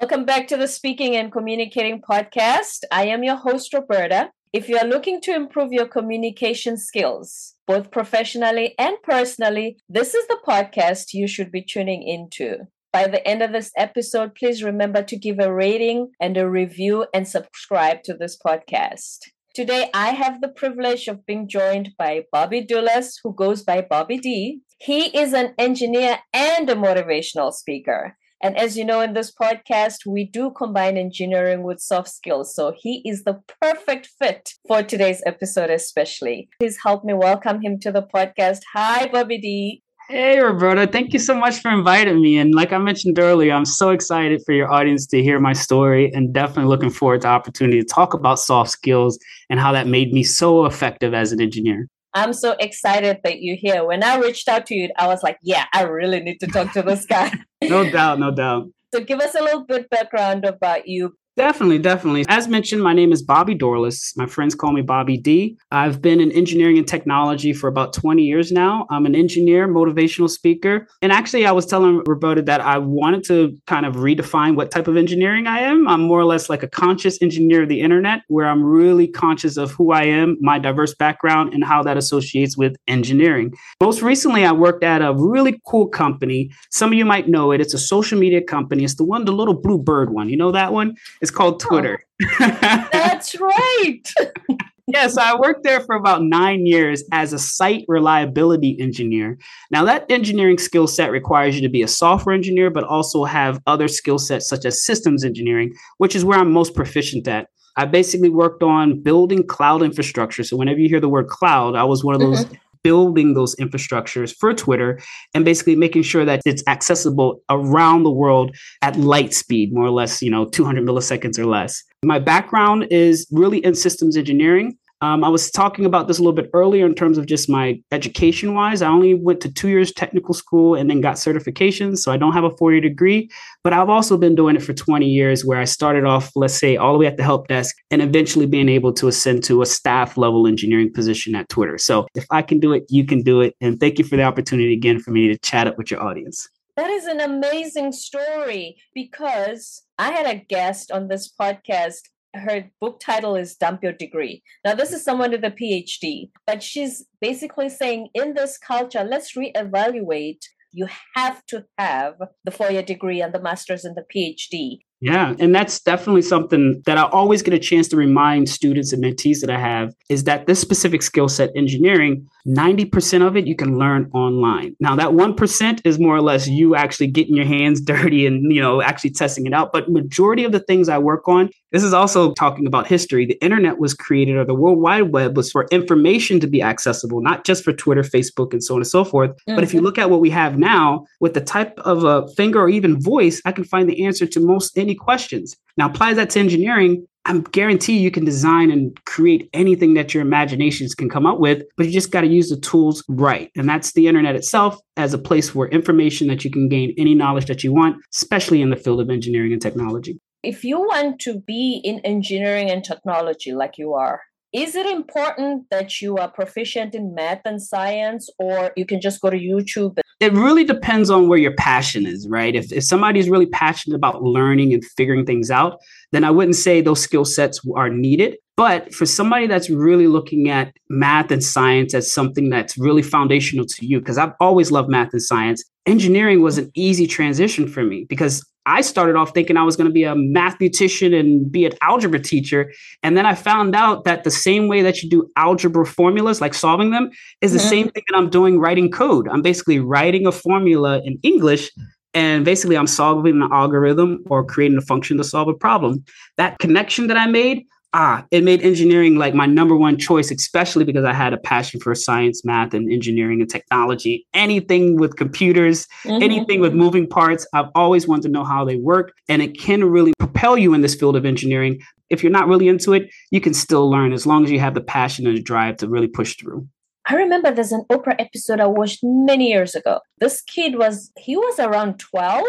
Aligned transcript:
Welcome 0.00 0.24
back 0.24 0.48
to 0.48 0.56
the 0.56 0.66
Speaking 0.66 1.14
and 1.14 1.30
Communicating 1.30 2.00
podcast. 2.00 2.84
I 2.90 3.08
am 3.08 3.22
your 3.22 3.36
host, 3.36 3.74
Roberta. 3.74 4.30
If 4.50 4.66
you 4.66 4.78
are 4.78 4.86
looking 4.86 5.20
to 5.20 5.34
improve 5.34 5.74
your 5.74 5.86
communication 5.86 6.78
skills, 6.78 7.54
both 7.66 7.90
professionally 7.90 8.74
and 8.78 8.96
personally, 9.02 9.76
this 9.90 10.14
is 10.14 10.26
the 10.26 10.38
podcast 10.48 11.12
you 11.12 11.28
should 11.28 11.52
be 11.52 11.62
tuning 11.62 12.02
into. 12.02 12.60
By 12.94 13.08
the 13.08 13.24
end 13.28 13.42
of 13.42 13.52
this 13.52 13.72
episode, 13.76 14.34
please 14.34 14.62
remember 14.62 15.02
to 15.02 15.18
give 15.18 15.38
a 15.38 15.52
rating 15.52 16.12
and 16.18 16.38
a 16.38 16.48
review 16.48 17.04
and 17.12 17.28
subscribe 17.28 18.02
to 18.04 18.14
this 18.14 18.38
podcast. 18.38 19.18
Today, 19.54 19.90
I 19.92 20.12
have 20.12 20.40
the 20.40 20.48
privilege 20.48 21.08
of 21.08 21.26
being 21.26 21.46
joined 21.46 21.90
by 21.98 22.22
Bobby 22.32 22.64
Dorlus, 22.64 23.16
who 23.22 23.34
goes 23.34 23.62
by 23.62 23.82
Bobby 23.82 24.16
D. 24.16 24.60
He 24.78 25.14
is 25.14 25.34
an 25.34 25.52
engineer 25.58 26.20
and 26.32 26.70
a 26.70 26.74
motivational 26.74 27.52
speaker. 27.52 28.16
And 28.42 28.56
as 28.56 28.76
you 28.76 28.86
know, 28.86 29.00
in 29.00 29.12
this 29.12 29.30
podcast, 29.30 30.06
we 30.06 30.24
do 30.24 30.50
combine 30.50 30.96
engineering 30.96 31.62
with 31.62 31.78
soft 31.78 32.08
skills. 32.08 32.54
So 32.54 32.72
he 32.74 33.02
is 33.04 33.24
the 33.24 33.40
perfect 33.60 34.08
fit 34.18 34.54
for 34.66 34.82
today's 34.82 35.22
episode, 35.26 35.68
especially. 35.68 36.48
Please 36.58 36.78
help 36.82 37.04
me 37.04 37.12
welcome 37.12 37.60
him 37.60 37.78
to 37.80 37.92
the 37.92 38.02
podcast. 38.02 38.60
Hi, 38.72 39.08
Bobby 39.08 39.38
D. 39.38 39.82
Hey, 40.08 40.40
Roberta. 40.40 40.86
Thank 40.86 41.12
you 41.12 41.18
so 41.18 41.34
much 41.34 41.60
for 41.60 41.70
inviting 41.70 42.20
me. 42.20 42.38
And 42.38 42.54
like 42.54 42.72
I 42.72 42.78
mentioned 42.78 43.18
earlier, 43.18 43.52
I'm 43.52 43.66
so 43.66 43.90
excited 43.90 44.42
for 44.44 44.52
your 44.52 44.72
audience 44.72 45.06
to 45.08 45.22
hear 45.22 45.38
my 45.38 45.52
story 45.52 46.10
and 46.12 46.32
definitely 46.32 46.68
looking 46.68 46.90
forward 46.90 47.20
to 47.20 47.28
opportunity 47.28 47.80
to 47.80 47.86
talk 47.86 48.14
about 48.14 48.40
soft 48.40 48.70
skills 48.70 49.18
and 49.50 49.60
how 49.60 49.70
that 49.72 49.86
made 49.86 50.12
me 50.12 50.24
so 50.24 50.64
effective 50.64 51.14
as 51.14 51.30
an 51.30 51.40
engineer. 51.40 51.86
I'm 52.14 52.32
so 52.32 52.56
excited 52.58 53.18
that 53.24 53.40
you're 53.40 53.56
here. 53.56 53.84
When 53.84 54.02
I 54.02 54.18
reached 54.18 54.48
out 54.48 54.66
to 54.66 54.74
you, 54.74 54.90
I 54.98 55.06
was 55.06 55.22
like, 55.22 55.38
yeah, 55.42 55.66
I 55.72 55.82
really 55.82 56.20
need 56.20 56.38
to 56.40 56.46
talk 56.46 56.72
to 56.72 56.82
this 56.82 57.06
guy. 57.06 57.32
no 57.62 57.88
doubt, 57.88 58.18
no 58.18 58.30
doubt. 58.30 58.68
So 58.92 59.00
give 59.00 59.20
us 59.20 59.34
a 59.34 59.42
little 59.42 59.64
bit 59.64 59.88
background 59.88 60.44
about 60.44 60.88
you 60.88 61.14
Definitely, 61.36 61.78
definitely. 61.78 62.24
As 62.28 62.48
mentioned, 62.48 62.82
my 62.82 62.92
name 62.92 63.12
is 63.12 63.22
Bobby 63.22 63.54
Dorlus. 63.54 64.16
My 64.16 64.26
friends 64.26 64.54
call 64.56 64.72
me 64.72 64.82
Bobby 64.82 65.16
D. 65.16 65.56
I've 65.70 66.02
been 66.02 66.20
in 66.20 66.32
engineering 66.32 66.76
and 66.76 66.86
technology 66.86 67.52
for 67.52 67.68
about 67.68 67.92
20 67.92 68.22
years 68.22 68.50
now. 68.50 68.84
I'm 68.90 69.06
an 69.06 69.14
engineer, 69.14 69.68
motivational 69.68 70.28
speaker. 70.28 70.88
And 71.02 71.12
actually, 71.12 71.46
I 71.46 71.52
was 71.52 71.66
telling 71.66 72.02
Roberta 72.04 72.42
that 72.42 72.60
I 72.60 72.78
wanted 72.78 73.24
to 73.28 73.56
kind 73.68 73.86
of 73.86 73.94
redefine 73.94 74.56
what 74.56 74.72
type 74.72 74.88
of 74.88 74.96
engineering 74.96 75.46
I 75.46 75.60
am. 75.60 75.86
I'm 75.86 76.02
more 76.02 76.18
or 76.18 76.24
less 76.24 76.50
like 76.50 76.64
a 76.64 76.68
conscious 76.68 77.22
engineer 77.22 77.62
of 77.62 77.68
the 77.68 77.80
internet, 77.80 78.22
where 78.26 78.46
I'm 78.46 78.62
really 78.64 79.06
conscious 79.06 79.56
of 79.56 79.70
who 79.70 79.92
I 79.92 80.02
am, 80.02 80.36
my 80.40 80.58
diverse 80.58 80.94
background, 80.94 81.54
and 81.54 81.62
how 81.62 81.82
that 81.84 81.96
associates 81.96 82.56
with 82.56 82.74
engineering. 82.88 83.54
Most 83.80 84.02
recently, 84.02 84.44
I 84.44 84.52
worked 84.52 84.82
at 84.82 85.00
a 85.00 85.14
really 85.14 85.60
cool 85.64 85.86
company. 85.86 86.50
Some 86.70 86.90
of 86.90 86.98
you 86.98 87.04
might 87.04 87.28
know 87.28 87.52
it. 87.52 87.60
It's 87.60 87.72
a 87.72 87.78
social 87.78 88.18
media 88.18 88.42
company. 88.42 88.82
It's 88.82 88.96
the 88.96 89.04
one, 89.04 89.24
the 89.24 89.32
little 89.32 89.54
blue 89.54 89.78
bird 89.78 90.10
one. 90.10 90.28
You 90.28 90.36
know 90.36 90.50
that 90.50 90.72
one? 90.72 90.96
It's 91.20 91.30
called 91.30 91.60
Twitter. 91.60 92.02
Oh, 92.22 92.36
that's 92.92 93.38
right. 93.38 94.02
yes, 94.86 95.16
I 95.16 95.36
worked 95.36 95.64
there 95.64 95.80
for 95.80 95.94
about 95.94 96.22
nine 96.22 96.66
years 96.66 97.04
as 97.12 97.32
a 97.32 97.38
site 97.38 97.84
reliability 97.88 98.76
engineer. 98.80 99.38
Now, 99.70 99.84
that 99.84 100.10
engineering 100.10 100.58
skill 100.58 100.86
set 100.86 101.10
requires 101.10 101.54
you 101.54 101.62
to 101.62 101.68
be 101.68 101.82
a 101.82 101.88
software 101.88 102.34
engineer, 102.34 102.70
but 102.70 102.84
also 102.84 103.24
have 103.24 103.60
other 103.66 103.88
skill 103.88 104.18
sets 104.18 104.48
such 104.48 104.64
as 104.64 104.84
systems 104.84 105.24
engineering, 105.24 105.74
which 105.98 106.16
is 106.16 106.24
where 106.24 106.38
I'm 106.38 106.52
most 106.52 106.74
proficient 106.74 107.28
at. 107.28 107.48
I 107.76 107.84
basically 107.84 108.30
worked 108.30 108.62
on 108.62 109.02
building 109.02 109.46
cloud 109.46 109.82
infrastructure. 109.82 110.42
So, 110.42 110.56
whenever 110.56 110.80
you 110.80 110.88
hear 110.88 111.00
the 111.00 111.08
word 111.08 111.28
cloud, 111.28 111.76
I 111.76 111.84
was 111.84 112.02
one 112.02 112.14
of 112.14 112.20
those 112.20 112.44
mm-hmm 112.44 112.54
building 112.82 113.34
those 113.34 113.54
infrastructures 113.56 114.34
for 114.34 114.52
Twitter 114.54 115.00
and 115.34 115.44
basically 115.44 115.76
making 115.76 116.02
sure 116.02 116.24
that 116.24 116.40
it's 116.44 116.62
accessible 116.66 117.42
around 117.48 118.02
the 118.02 118.10
world 118.10 118.56
at 118.82 118.96
light 118.96 119.34
speed, 119.34 119.72
more 119.72 119.86
or 119.86 119.90
less, 119.90 120.22
you 120.22 120.30
know, 120.30 120.46
200 120.46 120.84
milliseconds 120.84 121.38
or 121.38 121.46
less. 121.46 121.82
My 122.04 122.18
background 122.18 122.86
is 122.90 123.26
really 123.30 123.64
in 123.64 123.74
systems 123.74 124.16
engineering. 124.16 124.76
Um, 125.02 125.24
I 125.24 125.28
was 125.28 125.50
talking 125.50 125.86
about 125.86 126.08
this 126.08 126.18
a 126.18 126.22
little 126.22 126.34
bit 126.34 126.50
earlier 126.52 126.84
in 126.84 126.94
terms 126.94 127.16
of 127.16 127.26
just 127.26 127.48
my 127.48 127.80
education 127.90 128.54
wise. 128.54 128.82
I 128.82 128.88
only 128.88 129.14
went 129.14 129.40
to 129.40 129.52
two 129.52 129.68
years 129.68 129.92
technical 129.92 130.34
school 130.34 130.74
and 130.74 130.90
then 130.90 131.00
got 131.00 131.16
certifications. 131.16 131.98
So 131.98 132.12
I 132.12 132.18
don't 132.18 132.34
have 132.34 132.44
a 132.44 132.54
four 132.56 132.72
year 132.72 132.82
degree, 132.82 133.30
but 133.64 133.72
I've 133.72 133.88
also 133.88 134.18
been 134.18 134.34
doing 134.34 134.56
it 134.56 134.62
for 134.62 134.74
20 134.74 135.06
years 135.06 135.44
where 135.44 135.58
I 135.58 135.64
started 135.64 136.04
off, 136.04 136.30
let's 136.36 136.54
say, 136.54 136.76
all 136.76 136.92
the 136.92 136.98
way 136.98 137.06
at 137.06 137.16
the 137.16 137.22
help 137.22 137.48
desk 137.48 137.74
and 137.90 138.02
eventually 138.02 138.46
being 138.46 138.68
able 138.68 138.92
to 138.94 139.08
ascend 139.08 139.42
to 139.44 139.62
a 139.62 139.66
staff 139.66 140.18
level 140.18 140.46
engineering 140.46 140.92
position 140.92 141.34
at 141.34 141.48
Twitter. 141.48 141.78
So 141.78 142.06
if 142.14 142.26
I 142.30 142.42
can 142.42 142.60
do 142.60 142.72
it, 142.72 142.84
you 142.90 143.06
can 143.06 143.22
do 143.22 143.40
it. 143.40 143.54
And 143.60 143.80
thank 143.80 143.98
you 143.98 144.04
for 144.04 144.16
the 144.16 144.24
opportunity 144.24 144.74
again 144.74 145.00
for 145.00 145.12
me 145.12 145.28
to 145.28 145.38
chat 145.38 145.66
up 145.66 145.78
with 145.78 145.90
your 145.90 146.02
audience. 146.02 146.46
That 146.76 146.90
is 146.90 147.06
an 147.06 147.20
amazing 147.20 147.92
story 147.92 148.76
because 148.94 149.82
I 149.98 150.12
had 150.12 150.26
a 150.26 150.44
guest 150.48 150.90
on 150.90 151.08
this 151.08 151.30
podcast 151.30 152.00
her 152.34 152.70
book 152.80 153.00
title 153.00 153.36
is 153.36 153.56
Dump 153.56 153.82
Your 153.82 153.92
Degree. 153.92 154.42
Now, 154.64 154.74
this 154.74 154.92
is 154.92 155.04
someone 155.04 155.30
with 155.30 155.44
a 155.44 155.50
PhD, 155.50 156.30
but 156.46 156.62
she's 156.62 157.04
basically 157.20 157.68
saying 157.68 158.08
in 158.14 158.34
this 158.34 158.58
culture, 158.58 159.04
let's 159.04 159.36
reevaluate. 159.36 160.44
You 160.72 160.86
have 161.16 161.44
to 161.46 161.64
have 161.78 162.14
the 162.44 162.50
four 162.50 162.70
year 162.70 162.82
degree 162.82 163.20
and 163.20 163.34
the 163.34 163.42
master's 163.42 163.84
and 163.84 163.96
the 163.96 164.04
PhD. 164.14 164.78
Yeah, 165.00 165.34
and 165.38 165.54
that's 165.54 165.80
definitely 165.80 166.22
something 166.22 166.82
that 166.84 166.98
I 166.98 167.04
always 167.04 167.40
get 167.42 167.54
a 167.54 167.58
chance 167.58 167.88
to 167.88 167.96
remind 167.96 168.50
students 168.50 168.92
and 168.92 169.02
mentees 169.02 169.40
that 169.40 169.50
I 169.50 169.58
have 169.58 169.94
is 170.10 170.24
that 170.24 170.46
this 170.46 170.60
specific 170.60 171.00
skill 171.00 171.28
set, 171.28 171.50
engineering, 171.56 172.28
90% 172.46 173.26
of 173.26 173.36
it 173.36 173.46
you 173.46 173.56
can 173.56 173.78
learn 173.78 174.10
online. 174.12 174.76
Now 174.78 174.96
that 174.96 175.10
1% 175.10 175.80
is 175.84 175.98
more 175.98 176.16
or 176.16 176.20
less 176.20 176.48
you 176.48 176.74
actually 176.74 177.06
getting 177.06 177.34
your 177.34 177.46
hands 177.46 177.80
dirty 177.90 178.26
and 178.26 178.52
you 178.52 178.60
know 178.60 178.82
actually 178.82 179.10
testing 179.10 179.46
it 179.46 179.54
out, 179.54 179.72
but 179.72 179.90
majority 179.90 180.44
of 180.44 180.52
the 180.52 180.60
things 180.60 180.88
I 180.88 180.98
work 180.98 181.26
on, 181.28 181.48
this 181.72 181.82
is 181.82 181.94
also 181.94 182.34
talking 182.34 182.66
about 182.66 182.86
history. 182.86 183.24
The 183.24 183.42
internet 183.42 183.78
was 183.78 183.94
created 183.94 184.36
or 184.36 184.44
the 184.44 184.54
World 184.54 184.80
Wide 184.80 185.12
Web 185.12 185.36
was 185.36 185.50
for 185.50 185.66
information 185.70 186.40
to 186.40 186.46
be 186.46 186.60
accessible, 186.62 187.22
not 187.22 187.44
just 187.44 187.64
for 187.64 187.72
Twitter, 187.72 188.02
Facebook 188.02 188.52
and 188.52 188.62
so 188.62 188.74
on 188.74 188.80
and 188.80 188.86
so 188.86 189.04
forth. 189.04 189.30
Mm-hmm. 189.30 189.54
But 189.54 189.64
if 189.64 189.72
you 189.72 189.78
mm-hmm. 189.78 189.86
look 189.86 189.98
at 189.98 190.10
what 190.10 190.20
we 190.20 190.30
have 190.30 190.58
now 190.58 191.06
with 191.20 191.34
the 191.34 191.40
type 191.40 191.78
of 191.80 192.04
a 192.04 192.28
finger 192.34 192.60
or 192.60 192.68
even 192.68 193.00
voice, 193.00 193.40
I 193.44 193.52
can 193.52 193.64
find 193.64 193.88
the 193.88 194.04
answer 194.04 194.26
to 194.26 194.40
most 194.40 194.76
any 194.76 194.89
questions. 194.94 195.56
Now, 195.76 195.88
apply 195.88 196.14
that 196.14 196.30
to 196.30 196.40
engineering. 196.40 197.06
I'm 197.26 197.42
guarantee 197.42 197.98
you 197.98 198.10
can 198.10 198.24
design 198.24 198.70
and 198.70 198.98
create 199.04 199.50
anything 199.52 199.94
that 199.94 200.14
your 200.14 200.22
imaginations 200.22 200.94
can 200.94 201.10
come 201.10 201.26
up 201.26 201.38
with, 201.38 201.62
but 201.76 201.86
you 201.86 201.92
just 201.92 202.10
got 202.10 202.22
to 202.22 202.26
use 202.26 202.48
the 202.48 202.58
tools 202.58 203.04
right. 203.08 203.50
And 203.56 203.68
that's 203.68 203.92
the 203.92 204.06
internet 204.06 204.36
itself 204.36 204.78
as 204.96 205.12
a 205.12 205.18
place 205.18 205.54
where 205.54 205.68
information 205.68 206.28
that 206.28 206.44
you 206.44 206.50
can 206.50 206.68
gain 206.68 206.94
any 206.96 207.14
knowledge 207.14 207.46
that 207.46 207.62
you 207.62 207.72
want, 207.72 207.96
especially 208.14 208.62
in 208.62 208.70
the 208.70 208.76
field 208.76 209.00
of 209.00 209.10
engineering 209.10 209.52
and 209.52 209.60
technology. 209.60 210.18
If 210.42 210.64
you 210.64 210.80
want 210.80 211.20
to 211.20 211.38
be 211.38 211.82
in 211.84 212.00
engineering 212.00 212.70
and 212.70 212.82
technology 212.82 213.52
like 213.52 213.76
you 213.76 213.92
are, 213.92 214.22
is 214.52 214.74
it 214.74 214.86
important 214.86 215.70
that 215.70 216.00
you 216.00 216.16
are 216.16 216.28
proficient 216.28 216.94
in 216.94 217.14
math 217.14 217.42
and 217.44 217.62
science, 217.62 218.28
or 218.38 218.72
you 218.76 218.84
can 218.84 219.00
just 219.00 219.20
go 219.20 219.30
to 219.30 219.36
YouTube? 219.36 219.98
It 220.18 220.32
really 220.32 220.64
depends 220.64 221.08
on 221.08 221.28
where 221.28 221.38
your 221.38 221.54
passion 221.54 222.04
is, 222.04 222.28
right? 222.28 222.54
If, 222.54 222.72
if 222.72 222.84
somebody's 222.84 223.30
really 223.30 223.46
passionate 223.46 223.96
about 223.96 224.22
learning 224.22 224.74
and 224.74 224.84
figuring 224.84 225.24
things 225.24 225.50
out, 225.50 225.78
then 226.12 226.24
I 226.24 226.30
wouldn't 226.30 226.56
say 226.56 226.80
those 226.80 227.00
skill 227.00 227.24
sets 227.24 227.60
are 227.74 227.88
needed. 227.88 228.36
But 228.56 228.92
for 228.92 229.06
somebody 229.06 229.46
that's 229.46 229.70
really 229.70 230.06
looking 230.06 230.50
at 230.50 230.74
math 230.90 231.30
and 231.30 231.42
science 231.42 231.94
as 231.94 232.12
something 232.12 232.50
that's 232.50 232.76
really 232.76 233.02
foundational 233.02 233.64
to 233.64 233.86
you, 233.86 234.00
because 234.00 234.18
I've 234.18 234.34
always 234.40 234.70
loved 234.70 234.90
math 234.90 235.12
and 235.12 235.22
science, 235.22 235.64
engineering 235.86 236.42
was 236.42 236.58
an 236.58 236.70
easy 236.74 237.06
transition 237.06 237.66
for 237.66 237.82
me 237.82 238.04
because 238.08 238.44
I 238.66 238.82
started 238.82 239.16
off 239.16 239.32
thinking 239.32 239.56
I 239.56 239.62
was 239.62 239.76
going 239.76 239.88
to 239.88 239.92
be 239.92 240.04
a 240.04 240.14
mathematician 240.14 241.14
and 241.14 241.50
be 241.50 241.64
an 241.64 241.72
algebra 241.80 242.20
teacher. 242.20 242.72
And 243.02 243.16
then 243.16 243.26
I 243.26 243.34
found 243.34 243.74
out 243.74 244.04
that 244.04 244.24
the 244.24 244.30
same 244.30 244.68
way 244.68 244.82
that 244.82 245.02
you 245.02 245.08
do 245.08 245.30
algebra 245.36 245.86
formulas, 245.86 246.40
like 246.40 246.54
solving 246.54 246.90
them, 246.90 247.10
is 247.40 247.52
the 247.52 247.58
mm-hmm. 247.58 247.68
same 247.68 247.88
thing 247.90 248.02
that 248.08 248.16
I'm 248.16 248.28
doing 248.28 248.58
writing 248.58 248.90
code. 248.90 249.28
I'm 249.28 249.42
basically 249.42 249.80
writing 249.80 250.26
a 250.26 250.32
formula 250.32 251.00
in 251.04 251.18
English. 251.22 251.70
And 252.12 252.44
basically, 252.44 252.76
I'm 252.76 252.88
solving 252.88 253.40
an 253.40 253.48
algorithm 253.52 254.24
or 254.26 254.44
creating 254.44 254.76
a 254.78 254.82
function 254.82 255.16
to 255.18 255.24
solve 255.24 255.46
a 255.46 255.54
problem. 255.54 256.04
That 256.38 256.58
connection 256.58 257.06
that 257.06 257.16
I 257.16 257.26
made 257.26 257.64
ah, 257.92 258.24
it 258.30 258.44
made 258.44 258.62
engineering 258.62 259.16
like 259.16 259.34
my 259.34 259.46
number 259.46 259.76
one 259.76 259.98
choice, 259.98 260.30
especially 260.30 260.84
because 260.84 261.04
I 261.04 261.12
had 261.12 261.32
a 261.32 261.38
passion 261.38 261.80
for 261.80 261.94
science, 261.94 262.44
math, 262.44 262.74
and 262.74 262.90
engineering 262.92 263.40
and 263.40 263.50
technology. 263.50 264.26
Anything 264.34 264.96
with 264.96 265.16
computers, 265.16 265.86
mm-hmm. 266.04 266.22
anything 266.22 266.60
with 266.60 266.72
moving 266.72 267.08
parts, 267.08 267.46
I've 267.52 267.70
always 267.74 268.06
wanted 268.06 268.22
to 268.22 268.28
know 268.28 268.44
how 268.44 268.64
they 268.64 268.76
work. 268.76 269.12
And 269.28 269.42
it 269.42 269.58
can 269.58 269.84
really 269.84 270.12
propel 270.18 270.56
you 270.56 270.74
in 270.74 270.80
this 270.80 270.94
field 270.94 271.16
of 271.16 271.24
engineering. 271.24 271.80
If 272.08 272.22
you're 272.22 272.32
not 272.32 272.48
really 272.48 272.68
into 272.68 272.92
it, 272.92 273.10
you 273.30 273.40
can 273.40 273.54
still 273.54 273.90
learn 273.90 274.12
as 274.12 274.26
long 274.26 274.44
as 274.44 274.50
you 274.50 274.60
have 274.60 274.74
the 274.74 274.80
passion 274.80 275.26
and 275.26 275.36
the 275.36 275.42
drive 275.42 275.76
to 275.78 275.88
really 275.88 276.08
push 276.08 276.36
through. 276.36 276.66
I 277.06 277.14
remember 277.14 277.50
there's 277.50 277.72
an 277.72 277.84
Oprah 277.90 278.16
episode 278.18 278.60
I 278.60 278.66
watched 278.66 279.00
many 279.02 279.48
years 279.48 279.74
ago. 279.74 280.00
This 280.18 280.42
kid 280.42 280.76
was, 280.76 281.10
he 281.18 281.36
was 281.36 281.58
around 281.58 281.98
12. 281.98 282.44